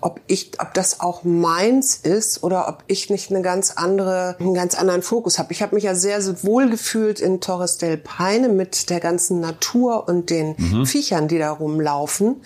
ob 0.00 0.20
ich, 0.26 0.52
ob 0.60 0.74
das 0.74 1.00
auch 1.00 1.24
meins 1.24 1.96
ist 1.96 2.42
oder 2.42 2.68
ob 2.68 2.84
ich 2.86 3.10
nicht 3.10 3.30
eine 3.30 3.42
ganz 3.42 3.72
andere, 3.72 4.36
einen 4.38 4.54
ganz 4.54 4.74
anderen 4.74 5.02
Fokus 5.02 5.38
habe. 5.38 5.52
Ich 5.52 5.62
habe 5.62 5.74
mich 5.74 5.84
ja 5.84 5.94
sehr, 5.94 6.20
sehr 6.20 6.42
wohl 6.44 6.68
gefühlt 6.68 7.20
in 7.20 7.40
Torres 7.40 7.78
del 7.78 7.96
Paine 7.96 8.48
mit 8.48 8.90
der 8.90 9.00
ganzen 9.00 9.40
Natur 9.40 10.08
und 10.08 10.30
den 10.30 10.54
mhm. 10.58 10.86
Viechern, 10.86 11.28
die 11.28 11.38
da 11.38 11.50
rumlaufen. 11.50 12.42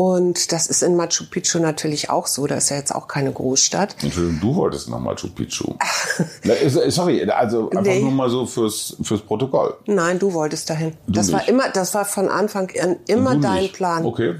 Und 0.00 0.50
das 0.52 0.66
ist 0.66 0.82
in 0.82 0.96
Machu 0.96 1.24
Picchu 1.30 1.58
natürlich 1.58 2.08
auch 2.08 2.26
so. 2.26 2.46
Da 2.46 2.54
ist 2.54 2.70
ja 2.70 2.76
jetzt 2.76 2.94
auch 2.94 3.06
keine 3.06 3.32
Großstadt. 3.32 3.96
Entschuldigung, 4.02 4.40
du 4.40 4.54
wolltest 4.54 4.88
nach 4.88 4.98
Machu 4.98 5.28
Picchu. 5.28 5.74
Sorry, 6.88 7.22
also 7.30 7.68
einfach 7.68 7.82
nee. 7.82 8.00
nur 8.00 8.10
mal 8.10 8.30
so 8.30 8.46
fürs, 8.46 8.96
fürs 9.02 9.20
Protokoll. 9.20 9.76
Nein, 9.84 10.18
du 10.18 10.32
wolltest 10.32 10.70
dahin. 10.70 10.94
Du 11.06 11.12
das 11.12 11.26
nicht. 11.26 11.34
war 11.34 11.48
immer, 11.48 11.68
das 11.68 11.92
war 11.92 12.06
von 12.06 12.30
Anfang 12.30 12.70
an 12.80 12.96
immer 13.08 13.36
dein 13.36 13.70
Plan. 13.72 14.06
Okay. 14.06 14.36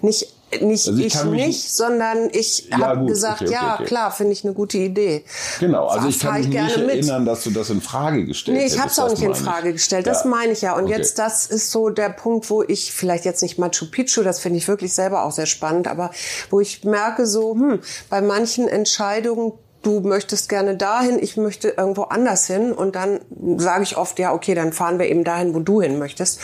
Nicht 0.00 0.32
nicht 0.60 0.86
Also 0.88 1.00
ich 1.00 1.06
ich, 1.14 1.24
mich- 1.24 1.46
nicht, 1.46 1.74
sondern 1.74 2.28
ich 2.32 2.68
Ja, 2.70 2.78
habe 2.78 3.06
gesagt, 3.06 3.42
okay, 3.42 3.50
okay, 3.50 3.54
ja 3.54 3.74
okay. 3.74 3.84
klar, 3.84 4.10
finde 4.12 4.32
ich 4.32 4.44
eine 4.44 4.54
gute 4.54 4.78
Idee. 4.78 5.24
Genau, 5.60 5.86
also 5.86 6.08
ich 6.08 6.18
kann 6.20 6.34
mich 6.34 6.48
nicht 6.48 6.52
gerne 6.52 6.78
mit. 6.78 6.90
erinnern, 6.96 7.24
dass 7.26 7.44
du 7.44 7.50
das 7.50 7.70
in 7.70 7.80
Frage 7.80 8.24
gestellt 8.26 8.56
Nee, 8.58 8.66
ich 8.66 8.78
habe 8.78 8.88
es 8.90 8.98
auch 8.98 9.10
nicht 9.10 9.22
in 9.22 9.32
ich. 9.32 9.38
Frage 9.38 9.72
gestellt. 9.72 10.06
Das 10.06 10.24
Ja. 10.24 10.30
meine 10.30 10.52
ich 10.52 10.62
ja. 10.62 10.74
Und 10.76 10.88
jetzt, 10.88 11.18
das 11.18 11.46
ist 11.46 11.70
so 11.70 11.88
der 11.90 12.08
Punkt, 12.10 12.48
wo 12.50 12.62
ich 12.62 12.92
vielleicht 12.92 13.24
jetzt 13.24 13.42
nicht 13.42 13.58
Machu 13.58 13.86
Picchu, 13.90 14.22
das 14.22 14.38
finde 14.40 14.58
ich 14.58 14.68
wirklich 14.68 14.92
selber 14.94 15.24
auch 15.24 15.32
sehr 15.32 15.46
spannend, 15.46 15.88
aber 15.88 16.10
wo 16.50 16.60
ich 16.60 16.84
merke 16.84 17.26
so, 17.26 17.54
hm, 17.54 17.80
bei 18.10 18.20
manchen 18.20 18.68
Entscheidungen, 18.68 19.52
du 19.84 20.00
möchtest 20.00 20.48
gerne 20.48 20.76
dahin, 20.76 21.18
ich 21.20 21.36
möchte 21.36 21.68
irgendwo 21.68 22.02
anders 22.02 22.46
hin 22.46 22.72
und 22.72 22.96
dann 22.96 23.20
sage 23.56 23.82
ich 23.84 23.96
oft, 23.96 24.18
ja, 24.18 24.32
okay, 24.32 24.54
dann 24.54 24.72
fahren 24.72 24.98
wir 24.98 25.06
eben 25.06 25.24
dahin, 25.24 25.54
wo 25.54 25.60
du 25.60 25.80
hin 25.80 25.98
möchtest. 25.98 26.40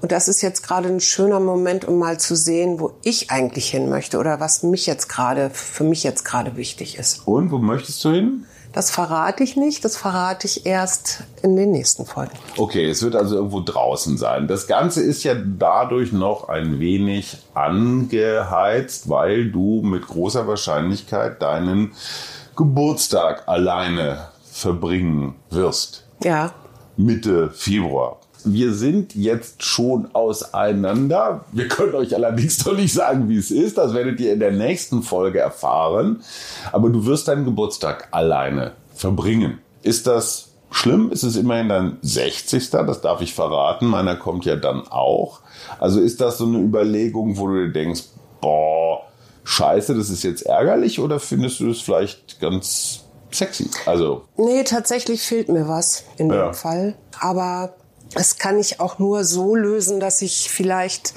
Und 0.00 0.12
das 0.12 0.28
ist 0.28 0.42
jetzt 0.42 0.62
gerade 0.62 0.88
ein 0.88 1.00
schöner 1.00 1.40
Moment, 1.40 1.86
um 1.86 1.98
mal 1.98 2.18
zu 2.18 2.36
sehen, 2.36 2.80
wo 2.80 2.92
ich 3.02 3.30
eigentlich 3.30 3.70
hin 3.70 3.88
möchte 3.90 4.18
oder 4.18 4.40
was 4.40 4.62
mich 4.62 4.86
jetzt 4.86 5.08
gerade, 5.08 5.50
für 5.50 5.84
mich 5.84 6.04
jetzt 6.04 6.24
gerade 6.24 6.56
wichtig 6.56 6.98
ist. 6.98 7.26
Und 7.26 7.50
wo 7.50 7.58
möchtest 7.58 8.04
du 8.04 8.10
hin? 8.10 8.44
Das 8.72 8.90
verrate 8.90 9.42
ich 9.42 9.56
nicht, 9.56 9.84
das 9.84 9.96
verrate 9.96 10.46
ich 10.46 10.66
erst 10.66 11.24
in 11.42 11.56
den 11.56 11.70
nächsten 11.70 12.04
Folgen. 12.04 12.32
Okay, 12.56 12.88
es 12.88 13.02
wird 13.02 13.16
also 13.16 13.36
irgendwo 13.36 13.60
draußen 13.60 14.18
sein. 14.18 14.46
Das 14.46 14.66
Ganze 14.66 15.02
ist 15.02 15.24
ja 15.24 15.34
dadurch 15.34 16.12
noch 16.12 16.48
ein 16.48 16.78
wenig 16.78 17.38
angeheizt, 17.54 19.08
weil 19.08 19.50
du 19.50 19.82
mit 19.82 20.06
großer 20.06 20.46
Wahrscheinlichkeit 20.46 21.40
deinen 21.40 21.92
Geburtstag 22.58 23.46
alleine 23.46 24.30
verbringen 24.50 25.36
wirst. 25.48 26.04
Ja, 26.24 26.52
Mitte 26.96 27.50
Februar. 27.50 28.18
Wir 28.44 28.72
sind 28.72 29.14
jetzt 29.14 29.62
schon 29.62 30.12
auseinander. 30.12 31.44
Wir 31.52 31.68
können 31.68 31.94
euch 31.94 32.16
allerdings 32.16 32.66
noch 32.66 32.74
nicht 32.74 32.92
sagen, 32.92 33.28
wie 33.28 33.36
es 33.36 33.52
ist. 33.52 33.78
Das 33.78 33.94
werdet 33.94 34.18
ihr 34.18 34.32
in 34.32 34.40
der 34.40 34.50
nächsten 34.50 35.04
Folge 35.04 35.38
erfahren. 35.38 36.24
Aber 36.72 36.90
du 36.90 37.06
wirst 37.06 37.28
deinen 37.28 37.44
Geburtstag 37.44 38.08
alleine 38.10 38.72
verbringen. 38.92 39.58
Ist 39.82 40.08
das 40.08 40.48
schlimm? 40.72 41.12
Ist 41.12 41.22
es 41.22 41.36
immerhin 41.36 41.68
dein 41.68 41.98
60. 42.02 42.70
Das 42.70 43.00
darf 43.00 43.20
ich 43.20 43.34
verraten. 43.34 43.86
Meiner 43.86 44.16
kommt 44.16 44.44
ja 44.46 44.56
dann 44.56 44.82
auch. 44.88 45.42
Also 45.78 46.00
ist 46.00 46.20
das 46.20 46.38
so 46.38 46.46
eine 46.46 46.58
Überlegung, 46.58 47.38
wo 47.38 47.46
du 47.46 47.66
dir 47.66 47.72
denkst, 47.72 48.02
boah, 48.40 49.07
scheiße, 49.48 49.94
das 49.94 50.10
ist 50.10 50.22
jetzt 50.24 50.42
ärgerlich 50.46 51.00
oder 51.00 51.18
findest 51.20 51.60
du 51.60 51.70
es 51.70 51.80
vielleicht 51.80 52.38
ganz 52.40 53.00
sexy? 53.32 53.70
Also, 53.86 54.24
Nee, 54.36 54.62
tatsächlich 54.64 55.22
fehlt 55.22 55.48
mir 55.48 55.66
was 55.68 56.04
in 56.18 56.30
Ja. 56.30 56.46
dem 56.48 56.54
Fall. 56.54 56.94
Aber 57.18 57.74
es 58.14 58.38
kann 58.38 58.58
ich 58.58 58.80
auch 58.80 58.98
nur 58.98 59.24
so 59.24 59.54
lösen, 59.54 60.00
dass 60.00 60.22
ich 60.22 60.50
vielleicht 60.50 61.14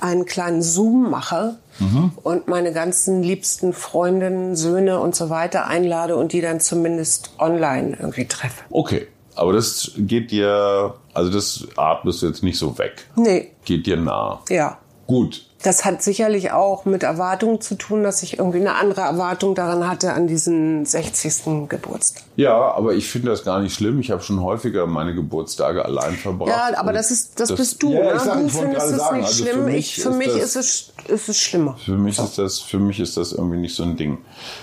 einen 0.00 0.24
kleinen 0.26 0.62
Zoom 0.62 1.10
mache 1.10 1.58
Mhm. 1.78 2.12
und 2.22 2.48
meine 2.48 2.72
ganzen 2.72 3.22
liebsten 3.22 3.72
Freundinnen, 3.72 4.54
Söhne 4.56 5.00
und 5.00 5.16
so 5.16 5.30
weiter 5.30 5.66
einlade 5.66 6.16
und 6.16 6.32
die 6.32 6.40
dann 6.40 6.60
zumindest 6.60 7.30
online 7.38 7.96
irgendwie 7.98 8.26
treffe. 8.26 8.62
Okay, 8.70 9.06
aber 9.34 9.52
das 9.54 9.92
geht 9.96 10.30
dir, 10.30 10.94
also 11.14 11.30
das 11.32 11.66
atmest 11.76 12.22
du 12.22 12.26
jetzt 12.26 12.42
nicht 12.42 12.58
so 12.58 12.76
weg. 12.78 13.06
Nee, 13.16 13.50
Geht 13.64 13.86
dir 13.86 13.96
nah. 13.96 14.40
ja. 14.50 14.78
Gut. 15.06 15.46
Das 15.62 15.84
hat 15.84 16.02
sicherlich 16.02 16.50
auch 16.52 16.84
mit 16.84 17.02
Erwartungen 17.02 17.60
zu 17.60 17.76
tun, 17.76 18.02
dass 18.02 18.22
ich 18.22 18.38
irgendwie 18.38 18.58
eine 18.58 18.74
andere 18.74 19.02
Erwartung 19.02 19.54
daran 19.54 19.88
hatte 19.88 20.12
an 20.12 20.26
diesen 20.26 20.84
60. 20.84 21.68
Geburtstag. 21.68 22.24
Ja, 22.34 22.72
aber 22.72 22.94
ich 22.94 23.08
finde 23.08 23.30
das 23.30 23.44
gar 23.44 23.60
nicht 23.60 23.74
schlimm. 23.74 24.00
Ich 24.00 24.10
habe 24.10 24.22
schon 24.22 24.40
häufiger 24.42 24.86
meine 24.86 25.14
Geburtstage 25.14 25.84
allein 25.84 26.14
verbracht. 26.14 26.48
Ja, 26.48 26.78
aber 26.78 26.92
das 26.92 27.10
ist, 27.10 27.38
das, 27.38 27.54
bist 27.54 27.82
du. 27.82 27.92
Ja, 27.92 28.14
ne? 28.14 28.20
sag, 28.20 28.40
du 28.40 28.48
findest 28.48 28.86
es 28.86 28.96
sagen, 28.96 29.16
nicht 29.18 29.26
also 29.26 29.44
schlimm. 29.44 29.54
Für 29.54 29.70
mich, 29.70 29.98
ich, 29.98 30.02
für 30.02 30.10
mich 30.10 30.26
das, 30.28 30.56
ist, 30.56 30.56
es, 30.56 30.92
ist 31.08 31.28
es 31.28 31.38
schlimmer. 31.40 31.76
Für 31.84 31.98
mich 31.98 32.18
ist 32.18 32.38
das, 32.38 32.58
für 32.58 32.78
mich 32.78 33.00
ist 33.00 33.16
das 33.16 33.32
irgendwie 33.32 33.58
nicht 33.58 33.76
so 33.76 33.82
ein 33.82 33.96
Ding. 33.96 34.18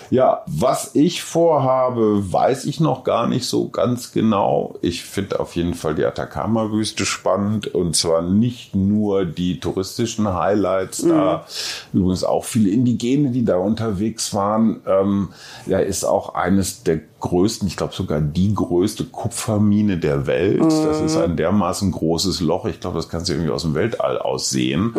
Ja, 0.09 0.43
was 0.47 0.95
ich 0.95 1.21
vorhabe, 1.21 2.31
weiß 2.31 2.65
ich 2.65 2.79
noch 2.79 3.03
gar 3.03 3.27
nicht 3.27 3.45
so 3.45 3.69
ganz 3.69 4.11
genau. 4.11 4.75
Ich 4.81 5.03
finde 5.03 5.39
auf 5.39 5.55
jeden 5.55 5.75
Fall 5.75 5.93
die 5.95 6.05
Atacama-Wüste 6.05 7.05
spannend 7.05 7.67
und 7.67 7.95
zwar 7.95 8.23
nicht 8.23 8.75
nur 8.75 9.25
die 9.25 9.59
touristischen 9.59 10.33
Highlights 10.33 10.88
da. 10.97 11.45
Übrigens 11.93 12.23
auch 12.23 12.45
viele 12.45 12.69
Indigene, 12.69 13.31
die 13.31 13.45
da 13.45 13.57
unterwegs 13.57 14.33
waren. 14.33 14.81
Ähm, 14.87 15.29
ja, 15.65 15.79
ist 15.79 16.03
auch 16.03 16.35
eines 16.35 16.83
der 16.83 16.99
größten, 17.19 17.67
ich 17.67 17.75
glaube 17.77 17.93
sogar 17.93 18.21
die 18.21 18.53
größte 18.53 19.05
Kupfermine 19.05 19.97
der 19.97 20.27
Welt. 20.27 20.61
Das 20.61 21.01
ist 21.01 21.17
ein 21.17 21.35
dermaßen 21.35 21.91
großes 21.91 22.41
Loch. 22.41 22.65
Ich 22.65 22.79
glaube, 22.79 22.97
das 22.97 23.09
kannst 23.09 23.29
du 23.29 23.33
irgendwie 23.33 23.51
aus 23.51 23.63
dem 23.63 23.73
Weltall 23.73 24.17
aussehen. 24.17 24.93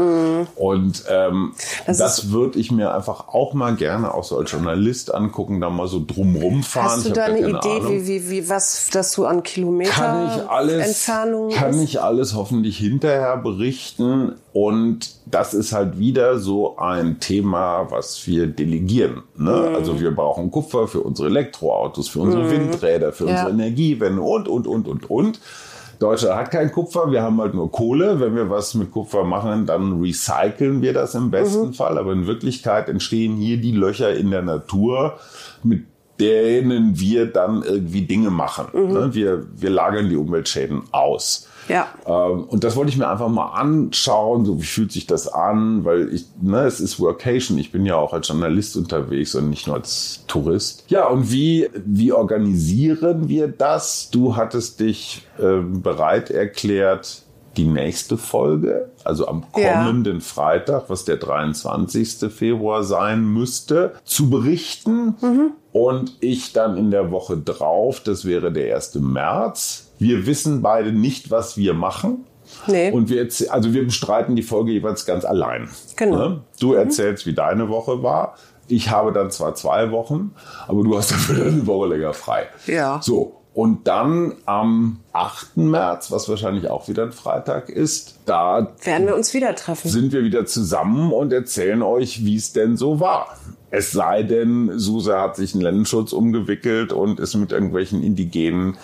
Und 0.57 1.05
ähm, 1.09 1.53
das, 1.87 1.99
Das 1.99 2.31
würde 2.31 2.59
ich 2.59 2.71
mir 2.71 2.95
einfach 2.95 3.29
auch 3.29 3.55
mal 3.55 3.75
gerne 3.77 4.13
auch 4.15 4.25
so 4.25 4.39
als 4.39 4.51
Journalist 4.51 5.15
angucken, 5.15 5.61
da 5.61 5.71
mal 5.71 5.89
so 5.89 6.03
drumrum 6.05 6.63
fahren. 6.63 6.91
Hast 6.91 7.07
du 7.07 7.13
da 7.13 7.25
eine 7.25 7.41
Idee, 7.41 7.57
Ahnung. 7.59 7.93
wie, 7.93 8.07
wie, 8.07 8.31
wie, 8.31 8.49
was, 8.49 8.89
dass 8.93 9.13
du 9.13 9.27
an 9.27 9.43
Kilometer 9.43 9.91
kann 9.91 10.27
ich 10.27 10.49
alles, 10.51 10.87
Entfernung 10.87 11.51
kann 11.51 11.71
ist? 11.71 11.83
ich 11.83 12.01
alles 12.01 12.35
hoffentlich 12.35 12.79
hinterher 12.79 13.37
berichten. 13.37 14.35
Und 14.53 15.15
das 15.27 15.55
ist 15.55 15.73
halt 15.73 15.99
wieder 15.99 16.39
so 16.39 16.77
ein 16.77 17.21
Thema, 17.21 17.87
was 17.91 18.27
wir 18.27 18.49
delegieren. 18.49 19.23
Ne? 19.37 19.69
Mhm. 19.69 19.75
Also 19.77 20.01
wir 20.01 20.11
brauchen 20.11 20.51
Kupfer 20.51 20.89
für 20.89 21.01
unsere 21.01 21.29
Elektroautos, 21.29 22.09
für 22.11 22.21
unsere 22.21 22.51
Windräder, 22.51 23.13
für 23.13 23.25
Ja. 23.27 23.31
unsere 23.33 23.51
Energiewende 23.51 24.21
und, 24.23 24.49
und, 24.49 24.67
und, 24.67 24.87
und, 24.89 25.09
und. 25.11 25.41
Deutschland 25.99 26.35
hat 26.37 26.51
kein 26.51 26.73
Kupfer, 26.73 27.11
wir 27.13 27.23
haben 27.23 27.39
halt 27.41 27.53
nur 27.53 27.71
Kohle. 27.71 28.21
Wenn 28.21 28.35
wir 28.35 28.49
was 28.49 28.75
mit 28.75 28.91
Kupfer 28.91 29.23
machen, 29.25 29.67
dann 29.67 30.01
recyceln 30.01 30.81
wir 30.81 30.95
das 30.95 31.15
im 31.15 31.31
besten 31.31 31.69
Mhm. 31.69 31.73
Fall. 31.75 31.99
Aber 31.99 32.13
in 32.13 32.27
Wirklichkeit 32.27 32.89
entstehen 32.89 33.37
hier 33.37 33.59
die 33.59 33.73
Löcher 33.73 34.15
in 34.15 34.31
der 34.31 34.41
Natur, 34.43 35.19
mit 35.63 35.85
denen 36.19 36.99
wir 36.99 37.27
dann 37.27 37.63
irgendwie 37.63 38.03
Dinge 38.03 38.31
machen. 38.31 38.67
Mhm. 38.73 38.93
Ne? 38.93 39.11
Wir, 39.15 39.47
wir 39.57 39.71
lagern 39.71 40.09
die 40.09 40.17
Umweltschäden 40.17 40.83
aus. 40.93 41.47
Ja. 41.71 41.87
Ähm, 42.05 42.45
und 42.45 42.65
das 42.65 42.75
wollte 42.75 42.91
ich 42.91 42.99
mir 42.99 43.09
einfach 43.09 43.29
mal 43.29 43.53
anschauen, 43.53 44.45
so 44.45 44.59
wie 44.61 44.67
fühlt 44.67 44.91
sich 44.91 45.07
das 45.07 45.29
an, 45.29 45.85
weil 45.85 46.13
ich, 46.13 46.27
ne, 46.43 46.63
es 46.65 46.81
ist 46.81 46.99
Workation. 46.99 47.59
Ich 47.59 47.71
bin 47.71 47.87
ja 47.87 47.95
auch 47.97 48.13
als 48.13 48.27
Journalist 48.29 48.77
unterwegs 48.77 49.35
und 49.37 49.49
nicht 49.51 49.67
nur 49.69 49.77
als 49.77 50.25
Tourist. 50.27 50.85
Ja, 50.89 51.07
und 51.07 51.31
wie, 51.31 51.69
wie 51.87 52.13
organisieren 52.13 53.29
wir 53.29 53.47
das? 53.49 54.11
Du 54.11 54.35
hattest 54.37 54.81
dich 54.81 55.27
ähm, 55.41 55.81
bereit 55.83 56.31
erklärt, 56.31 57.23
die 57.57 57.67
nächste 57.67 58.17
Folge, 58.17 58.91
also 59.05 59.27
am 59.27 59.45
Ja. 59.57 59.83
kommenden 59.85 60.21
Freitag, 60.21 60.85
was 60.89 61.05
der 61.05 61.17
23. 61.17 62.33
Februar 62.33 62.85
sein 62.85 63.25
müsste, 63.25 63.95
zu 64.05 64.31
berichten. 64.31 65.15
Und 65.73 66.17
ich 66.21 66.53
dann 66.53 66.77
in 66.77 66.91
der 66.91 67.11
Woche 67.11 67.37
drauf, 67.37 68.01
das 68.01 68.25
wäre 68.25 68.53
der 68.53 68.75
1. 68.77 68.97
März. 68.97 69.90
Wir 70.01 70.27
wissen 70.27 70.63
beide 70.63 70.93
nicht, 70.93 71.31
was 71.31 71.57
wir 71.57 71.75
machen. 71.75 72.25
Nee. 72.67 72.91
Und 72.91 73.11
wir, 73.11 73.19
jetzt, 73.19 73.49
also 73.51 73.73
wir 73.73 73.85
bestreiten 73.85 74.35
die 74.35 74.43
Folge 74.43 74.73
jeweils 74.73 75.07
ganz 75.07 75.25
allein. 75.25 75.69
Genau. 75.97 76.17
Ne? 76.17 76.41
Du 76.59 76.73
erzählst, 76.73 77.27
wie 77.27 77.35
deine 77.35 77.69
Woche 77.69 78.03
war. 78.03 78.37
Ich 78.67 78.91
habe 78.91 79.13
dann 79.13 79.31
zwar 79.31 79.55
zwei 79.55 79.91
Wochen, 79.91 80.33
aber 80.67 80.83
du 80.83 80.97
hast 80.97 81.13
dafür 81.13 81.47
eine 81.47 81.67
Woche 81.67 81.89
länger 81.89 82.15
frei. 82.15 82.49
Ja. 82.67 83.01
So. 83.03 83.40
Und 83.61 83.87
dann 83.89 84.37
am 84.47 85.01
8. 85.13 85.59
März, 85.59 86.11
was 86.11 86.31
wahrscheinlich 86.31 86.71
auch 86.71 86.89
wieder 86.89 87.03
ein 87.03 87.13
Freitag 87.13 87.69
ist, 87.69 88.21
da 88.25 88.73
Werden 88.85 89.07
wir 89.07 89.15
uns 89.15 89.35
wieder 89.35 89.55
treffen. 89.55 89.87
sind 89.91 90.15
wir 90.15 90.25
wieder 90.25 90.47
zusammen 90.47 91.13
und 91.13 91.31
erzählen 91.31 91.83
euch, 91.83 92.25
wie 92.25 92.37
es 92.37 92.55
denn 92.55 92.79
so 92.79 93.01
war. 93.01 93.37
Es 93.71 93.93
sei 93.93 94.23
denn, 94.23 94.79
Suse 94.79 95.21
hat 95.21 95.37
sich 95.37 95.53
einen 95.53 95.61
Lendenschutz 95.61 96.15
umgewickelt 96.15 96.95
und 96.95 97.21
ist 97.21 97.35
mit 97.35 97.53
irgendwelchen 97.53 98.03
Indigenen 98.03 98.79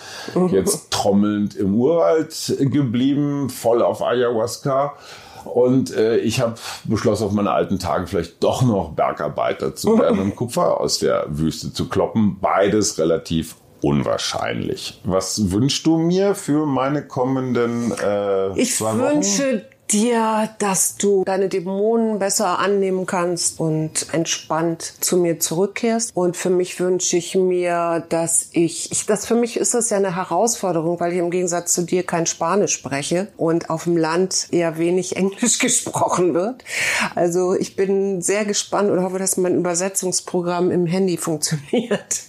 jetzt 0.53 0.91
trommelnd 0.91 1.57
im 1.57 1.75
Urwald 1.75 2.55
geblieben, 2.59 3.49
voll 3.49 3.81
auf 3.81 4.03
Ayahuasca. 4.03 4.93
Und 5.47 5.97
äh, 5.97 6.19
ich 6.19 6.41
habe 6.43 6.57
beschlossen, 6.85 7.25
auf 7.25 7.33
meine 7.33 7.53
alten 7.53 7.79
Tage 7.79 8.07
vielleicht 8.09 8.45
doch 8.45 8.61
noch 8.61 8.91
Bergarbeiter 8.91 9.75
zu 9.75 9.99
werden 9.99 10.19
und 10.19 10.37
Kupfer 10.37 10.79
aus 10.79 10.99
der 10.99 11.25
Wüste 11.31 11.73
zu 11.73 11.89
kloppen. 11.89 12.41
Beides 12.41 12.99
relativ 12.99 13.57
unwahrscheinlich. 13.83 15.01
Was 15.05 15.51
wünschst 15.51 15.87
du 15.87 15.97
mir 15.97 16.35
für 16.35 16.67
meine 16.67 17.07
kommenden 17.07 17.93
äh, 17.93 18.59
Ich 18.59 18.77
zwei 18.77 18.93
Wochen? 18.93 19.17
wünsche 19.17 19.67
dir, 19.91 20.51
dass 20.59 20.97
du 20.97 21.25
deine 21.25 21.49
Dämonen 21.49 22.19
besser 22.19 22.59
annehmen 22.59 23.07
kannst 23.07 23.61
und 23.61 24.13
entspannt 24.13 24.83
zu 25.01 25.17
mir 25.17 25.39
zurückkehrst. 25.39 26.13
Und 26.15 26.37
für 26.37 26.51
mich 26.51 26.79
wünsche 26.81 27.17
ich 27.17 27.35
mir, 27.35 28.05
dass 28.09 28.49
ich, 28.53 28.91
ich 28.93 29.07
das 29.07 29.27
für 29.27 29.35
mich 29.35 29.57
ist 29.57 29.75
das 29.75 29.91
ja 29.91 29.97
eine 29.97 30.17
Herausforderung, 30.17 30.99
weil 31.01 31.13
ich 31.13 31.19
im 31.19 31.31
Gegensatz 31.31 31.73
zu 31.73 31.83
dir 31.83 32.05
kein 32.05 32.27
Spanisch 32.27 32.73
spreche 32.73 33.29
und 33.37 33.71
auf 33.71 33.85
dem 33.85 33.97
Land 33.97 34.49
eher 34.51 34.79
wenig 34.79 35.17
Englisch 35.17 35.59
gesprochen 35.59 36.35
wird. 36.35 36.65
Also 37.15 37.55
ich 37.55 37.77
bin 37.77 38.23
sehr 38.23 38.45
gespannt 38.45 38.91
und 38.91 39.03
hoffe, 39.03 39.19
dass 39.19 39.37
mein 39.37 39.55
Übersetzungsprogramm 39.55 40.71
im 40.71 40.87
Handy 40.87 41.17
funktioniert. 41.17 42.23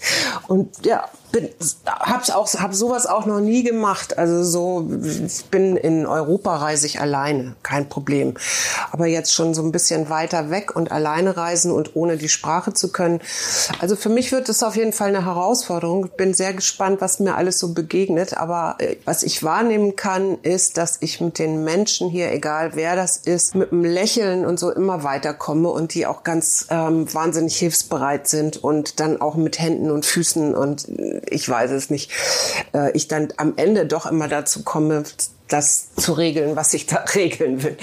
Und 0.47 0.85
ja, 0.85 1.09
bin, 1.39 1.49
hab's 1.85 2.29
auch, 2.29 2.47
hab 2.55 2.73
sowas 2.73 3.05
auch 3.05 3.25
noch 3.25 3.39
nie 3.39 3.63
gemacht. 3.63 4.17
Also 4.17 4.43
so, 4.43 4.89
ich 5.03 5.45
bin 5.45 5.77
in 5.77 6.05
Europa 6.05 6.55
reise 6.57 6.85
ich 6.85 6.99
alleine, 6.99 7.55
kein 7.63 7.89
Problem. 7.89 8.35
Aber 8.91 9.05
jetzt 9.05 9.33
schon 9.33 9.53
so 9.53 9.61
ein 9.61 9.71
bisschen 9.71 10.09
weiter 10.09 10.49
weg 10.49 10.75
und 10.75 10.91
alleine 10.91 11.37
reisen 11.37 11.71
und 11.71 11.95
ohne 11.95 12.17
die 12.17 12.29
Sprache 12.29 12.73
zu 12.73 12.91
können. 12.91 13.21
Also 13.79 13.95
für 13.95 14.09
mich 14.09 14.31
wird 14.31 14.49
es 14.49 14.63
auf 14.63 14.75
jeden 14.75 14.93
Fall 14.93 15.09
eine 15.09 15.25
Herausforderung. 15.25 16.09
Bin 16.17 16.33
sehr 16.33 16.53
gespannt, 16.53 17.01
was 17.01 17.19
mir 17.19 17.35
alles 17.35 17.59
so 17.59 17.73
begegnet. 17.73 18.37
Aber 18.37 18.75
äh, 18.79 18.97
was 19.05 19.23
ich 19.23 19.43
wahrnehmen 19.43 19.95
kann, 19.95 20.37
ist, 20.41 20.77
dass 20.77 20.97
ich 21.01 21.21
mit 21.21 21.39
den 21.39 21.63
Menschen 21.63 22.09
hier, 22.09 22.31
egal 22.31 22.71
wer 22.73 22.95
das 22.95 23.17
ist, 23.17 23.55
mit 23.55 23.71
einem 23.71 23.83
Lächeln 23.83 24.45
und 24.45 24.59
so 24.59 24.71
immer 24.71 25.03
weiterkomme 25.03 25.69
und 25.69 25.93
die 25.93 26.05
auch 26.05 26.23
ganz 26.23 26.67
ähm, 26.69 27.11
wahnsinnig 27.13 27.57
hilfsbereit 27.57 28.27
sind 28.27 28.63
und 28.63 28.99
dann 28.99 29.21
auch 29.21 29.35
mit 29.35 29.59
Händen 29.59 29.91
und 29.91 30.05
Füßen 30.05 30.55
und 30.55 30.87
äh, 30.89 31.21
ich 31.29 31.47
weiß 31.47 31.71
es 31.71 31.89
nicht, 31.89 32.11
äh, 32.73 32.91
ich 32.91 33.07
dann 33.07 33.33
am 33.37 33.53
Ende 33.57 33.85
doch 33.85 34.05
immer 34.05 34.27
dazu 34.27 34.63
komme, 34.63 35.03
das 35.47 35.93
zu 35.95 36.13
regeln, 36.13 36.55
was 36.55 36.73
ich 36.73 36.85
da 36.85 36.97
regeln 37.15 37.63
will. 37.63 37.77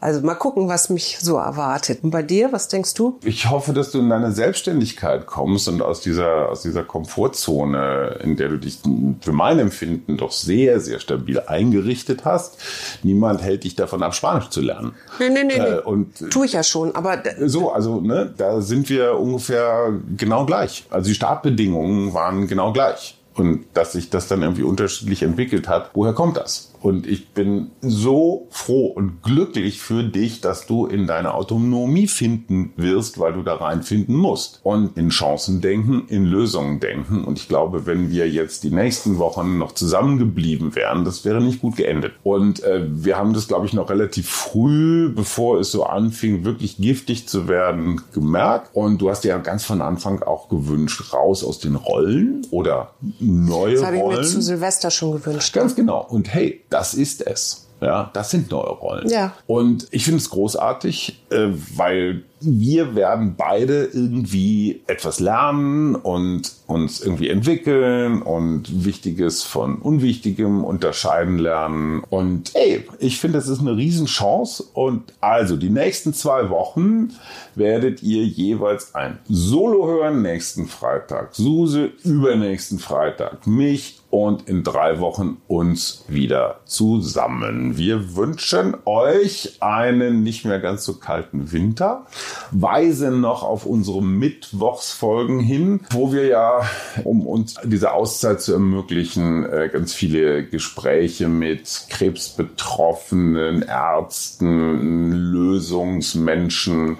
Also 0.00 0.20
mal 0.22 0.34
gucken, 0.34 0.68
was 0.68 0.90
mich 0.90 1.18
so 1.20 1.36
erwartet. 1.36 2.02
Und 2.02 2.10
bei 2.10 2.22
dir, 2.22 2.52
was 2.52 2.68
denkst 2.68 2.94
du? 2.94 3.18
Ich 3.24 3.50
hoffe, 3.50 3.72
dass 3.72 3.90
du 3.90 4.00
in 4.00 4.08
deine 4.08 4.32
Selbstständigkeit 4.32 5.26
kommst 5.26 5.68
und 5.68 5.82
aus 5.82 6.00
dieser, 6.00 6.48
aus 6.48 6.62
dieser 6.62 6.82
Komfortzone, 6.82 8.18
in 8.22 8.36
der 8.36 8.48
du 8.48 8.58
dich 8.58 8.80
für 9.20 9.32
mein 9.32 9.58
Empfinden 9.58 10.16
doch 10.16 10.32
sehr, 10.32 10.80
sehr 10.80 10.98
stabil 10.98 11.40
eingerichtet 11.40 12.24
hast. 12.24 12.58
Niemand 13.02 13.42
hält 13.42 13.64
dich 13.64 13.76
davon 13.76 14.02
ab, 14.02 14.14
Spanisch 14.14 14.48
zu 14.48 14.60
lernen. 14.60 14.94
Nee, 15.18 15.28
nee, 15.30 15.44
nee. 15.44 15.54
Äh, 15.54 15.80
und 15.80 16.30
Tue 16.30 16.46
ich 16.46 16.52
ja 16.54 16.62
schon, 16.62 16.94
aber. 16.94 17.22
So, 17.40 17.72
also, 17.72 18.00
ne, 18.00 18.32
da 18.36 18.60
sind 18.60 18.88
wir 18.88 19.18
ungefähr 19.18 19.92
genau 20.16 20.46
gleich. 20.46 20.86
Also 20.90 21.08
die 21.08 21.14
Startbedingungen 21.14 22.14
waren 22.14 22.46
genau 22.46 22.72
gleich. 22.72 23.18
Und 23.34 23.64
dass 23.74 23.92
sich 23.92 24.10
das 24.10 24.28
dann 24.28 24.42
irgendwie 24.42 24.62
unterschiedlich 24.62 25.22
entwickelt 25.22 25.68
hat, 25.68 25.90
woher 25.94 26.12
kommt 26.12 26.36
das? 26.36 26.71
Und 26.82 27.06
ich 27.06 27.28
bin 27.30 27.70
so 27.80 28.48
froh 28.50 28.86
und 28.86 29.22
glücklich 29.22 29.80
für 29.80 30.02
dich, 30.02 30.40
dass 30.40 30.66
du 30.66 30.86
in 30.86 31.06
deine 31.06 31.34
Autonomie 31.34 32.08
finden 32.08 32.72
wirst, 32.76 33.20
weil 33.20 33.32
du 33.34 33.42
da 33.42 33.54
reinfinden 33.54 34.16
musst. 34.16 34.60
Und 34.64 34.96
in 34.96 35.10
Chancen 35.10 35.60
denken, 35.60 36.04
in 36.08 36.24
Lösungen 36.24 36.80
denken. 36.80 37.24
Und 37.24 37.38
ich 37.38 37.48
glaube, 37.48 37.86
wenn 37.86 38.10
wir 38.10 38.28
jetzt 38.28 38.64
die 38.64 38.70
nächsten 38.70 39.18
Wochen 39.18 39.58
noch 39.58 39.72
zusammengeblieben 39.72 40.74
wären, 40.74 41.04
das 41.04 41.24
wäre 41.24 41.40
nicht 41.40 41.60
gut 41.60 41.76
geendet. 41.76 42.14
Und 42.24 42.62
äh, 42.64 42.84
wir 42.88 43.16
haben 43.16 43.32
das, 43.32 43.46
glaube 43.46 43.66
ich, 43.66 43.72
noch 43.72 43.88
relativ 43.88 44.28
früh, 44.28 45.08
bevor 45.08 45.60
es 45.60 45.70
so 45.70 45.84
anfing, 45.84 46.44
wirklich 46.44 46.78
giftig 46.78 47.28
zu 47.28 47.46
werden, 47.46 48.00
gemerkt. 48.12 48.70
Und 48.74 48.98
du 49.00 49.08
hast 49.08 49.22
dir 49.22 49.28
ja 49.28 49.38
ganz 49.38 49.64
von 49.64 49.80
Anfang 49.80 50.22
auch 50.22 50.48
gewünscht, 50.48 51.12
raus 51.12 51.44
aus 51.44 51.60
den 51.60 51.76
Rollen 51.76 52.44
oder 52.50 52.94
neue 53.20 53.74
das 53.74 53.82
Rollen. 53.82 53.82
Das 53.82 53.84
habe 53.84 53.96
ich 53.96 54.18
mir 54.18 54.22
zu 54.22 54.42
Silvester 54.42 54.90
schon 54.90 55.12
gewünscht. 55.12 55.54
Ganz 55.54 55.76
genau. 55.76 56.04
Und 56.08 56.32
hey, 56.32 56.64
das 56.72 56.94
ist 56.94 57.26
es. 57.26 57.68
Ja, 57.80 58.10
das 58.12 58.30
sind 58.30 58.50
neue 58.50 58.70
Rollen. 58.70 59.08
Ja. 59.08 59.34
Und 59.46 59.88
ich 59.90 60.04
finde 60.04 60.18
es 60.18 60.30
großartig, 60.30 61.24
äh, 61.30 61.48
weil 61.76 62.24
wir 62.44 62.94
werden 62.94 63.34
beide 63.36 63.84
irgendwie 63.84 64.82
etwas 64.86 65.20
lernen 65.20 65.94
und 65.94 66.52
uns 66.66 67.00
irgendwie 67.00 67.28
entwickeln 67.28 68.22
und 68.22 68.84
Wichtiges 68.84 69.42
von 69.42 69.76
Unwichtigem 69.76 70.64
unterscheiden 70.64 71.38
lernen. 71.38 72.02
Und 72.08 72.52
ey, 72.54 72.86
ich 72.98 73.20
finde, 73.20 73.38
das 73.38 73.48
ist 73.48 73.60
eine 73.60 73.76
Riesenchance. 73.76 74.64
Und 74.74 75.12
also 75.20 75.56
die 75.56 75.70
nächsten 75.70 76.14
zwei 76.14 76.50
Wochen 76.50 77.10
werdet 77.54 78.02
ihr 78.02 78.24
jeweils 78.24 78.94
ein 78.94 79.18
Solo 79.28 79.86
hören, 79.86 80.22
nächsten 80.22 80.66
Freitag 80.66 81.34
Suse, 81.34 81.92
übernächsten 82.04 82.78
Freitag 82.78 83.46
mich 83.46 84.00
und 84.12 84.46
in 84.46 84.62
drei 84.62 85.00
Wochen 85.00 85.38
uns 85.48 86.04
wieder 86.06 86.60
zusammen. 86.66 87.78
Wir 87.78 88.14
wünschen 88.14 88.76
euch 88.84 89.56
einen 89.60 90.22
nicht 90.22 90.44
mehr 90.44 90.60
ganz 90.60 90.84
so 90.84 90.94
kalten 90.94 91.50
Winter, 91.50 92.06
weisen 92.50 93.20
noch 93.20 93.42
auf 93.42 93.66
unsere 93.66 94.02
Mittwochsfolgen 94.02 95.40
hin, 95.40 95.80
wo 95.90 96.12
wir 96.12 96.26
ja, 96.26 96.62
um 97.04 97.26
uns 97.26 97.56
diese 97.64 97.92
Auszeit 97.92 98.40
zu 98.40 98.52
ermöglichen, 98.52 99.44
äh, 99.44 99.68
ganz 99.72 99.92
viele 99.92 100.44
Gespräche 100.44 101.28
mit 101.28 101.86
Krebsbetroffenen, 101.88 103.62
Ärzten, 103.62 105.12
Lösungsmenschen 105.12 106.98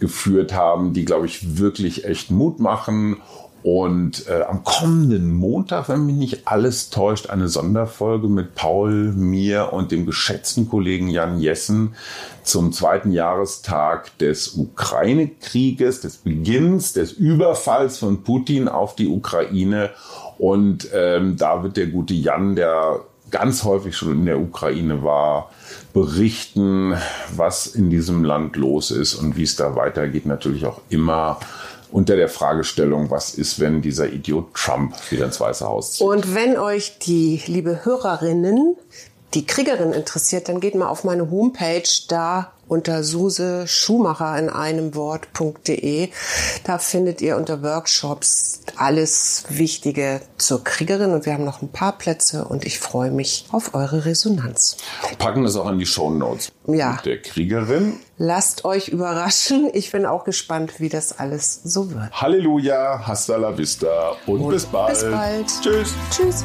geführt 0.00 0.54
haben, 0.54 0.92
die, 0.92 1.04
glaube 1.04 1.26
ich, 1.26 1.58
wirklich 1.58 2.04
echt 2.04 2.30
Mut 2.30 2.60
machen 2.60 3.16
und 3.64 4.28
äh, 4.28 4.42
am 4.42 4.62
kommenden 4.62 5.32
Montag, 5.32 5.88
wenn 5.88 6.04
mich 6.04 6.16
nicht 6.16 6.46
alles 6.46 6.90
täuscht, 6.90 7.30
eine 7.30 7.48
Sonderfolge 7.48 8.28
mit 8.28 8.54
Paul, 8.54 9.12
mir 9.14 9.72
und 9.72 9.90
dem 9.90 10.04
geschätzten 10.04 10.68
Kollegen 10.68 11.08
Jan 11.08 11.38
Jessen 11.38 11.94
zum 12.42 12.72
zweiten 12.72 13.10
Jahrestag 13.10 14.18
des 14.18 14.48
Ukraine-Krieges, 14.48 16.02
des 16.02 16.18
Beginns 16.18 16.92
des 16.92 17.12
Überfalls 17.12 17.96
von 17.96 18.22
Putin 18.22 18.68
auf 18.68 18.96
die 18.96 19.08
Ukraine. 19.08 19.88
Und 20.36 20.90
ähm, 20.92 21.38
da 21.38 21.62
wird 21.62 21.78
der 21.78 21.86
gute 21.86 22.12
Jan, 22.12 22.56
der 22.56 23.00
ganz 23.30 23.64
häufig 23.64 23.96
schon 23.96 24.12
in 24.12 24.26
der 24.26 24.40
Ukraine 24.40 25.02
war, 25.02 25.50
berichten, 25.94 26.96
was 27.34 27.66
in 27.66 27.88
diesem 27.88 28.24
Land 28.24 28.56
los 28.56 28.90
ist 28.90 29.14
und 29.14 29.38
wie 29.38 29.42
es 29.44 29.56
da 29.56 29.74
weitergeht. 29.74 30.26
Natürlich 30.26 30.66
auch 30.66 30.82
immer 30.90 31.40
unter 31.94 32.16
der 32.16 32.28
Fragestellung, 32.28 33.08
was 33.12 33.34
ist, 33.34 33.60
wenn 33.60 33.80
dieser 33.80 34.12
Idiot 34.12 34.52
Trump 34.54 34.96
wieder 35.12 35.26
ins 35.26 35.38
Weiße 35.38 35.64
Haus 35.64 35.92
zieht. 35.92 36.04
Und 36.04 36.34
wenn 36.34 36.56
euch 36.56 36.98
die, 36.98 37.40
liebe 37.46 37.84
Hörerinnen, 37.84 38.74
die 39.34 39.46
Kriegerin 39.46 39.92
interessiert, 39.92 40.48
dann 40.48 40.60
geht 40.60 40.74
mal 40.74 40.88
auf 40.88 41.04
meine 41.04 41.30
Homepage, 41.30 41.82
da 42.08 42.52
unter 42.66 43.04
Suse 43.04 43.66
Schumacher 43.66 44.38
in 44.38 44.48
einem 44.48 44.94
Wort.de. 44.94 46.08
Da 46.64 46.78
findet 46.78 47.20
ihr 47.20 47.36
unter 47.36 47.62
Workshops 47.62 48.60
alles 48.76 49.44
Wichtige 49.48 50.20
zur 50.38 50.64
Kriegerin 50.64 51.12
und 51.12 51.26
wir 51.26 51.34
haben 51.34 51.44
noch 51.44 51.62
ein 51.62 51.68
paar 51.68 51.98
Plätze 51.98 52.44
und 52.46 52.64
ich 52.64 52.78
freue 52.78 53.10
mich 53.10 53.46
auf 53.52 53.74
eure 53.74 54.04
Resonanz. 54.06 54.78
Packen 55.18 55.44
das 55.44 55.56
auch 55.56 55.66
an 55.66 55.78
die 55.78 55.86
Show 55.86 56.10
Notes. 56.10 56.52
Ja. 56.66 56.98
Der 57.04 57.20
Kriegerin. 57.20 57.94
Lasst 58.16 58.64
euch 58.64 58.88
überraschen. 58.88 59.68
Ich 59.72 59.92
bin 59.92 60.06
auch 60.06 60.24
gespannt, 60.24 60.80
wie 60.80 60.88
das 60.88 61.18
alles 61.18 61.60
so 61.64 61.90
wird. 61.90 62.12
Halleluja, 62.12 63.06
hasta 63.06 63.36
la 63.36 63.56
vista 63.56 64.16
und, 64.26 64.40
und 64.40 64.50
bis 64.50 64.64
bald. 64.64 64.94
Bis 64.94 65.02
bald. 65.02 65.46
Tschüss. 65.60 65.92
Tschüss. 66.10 66.44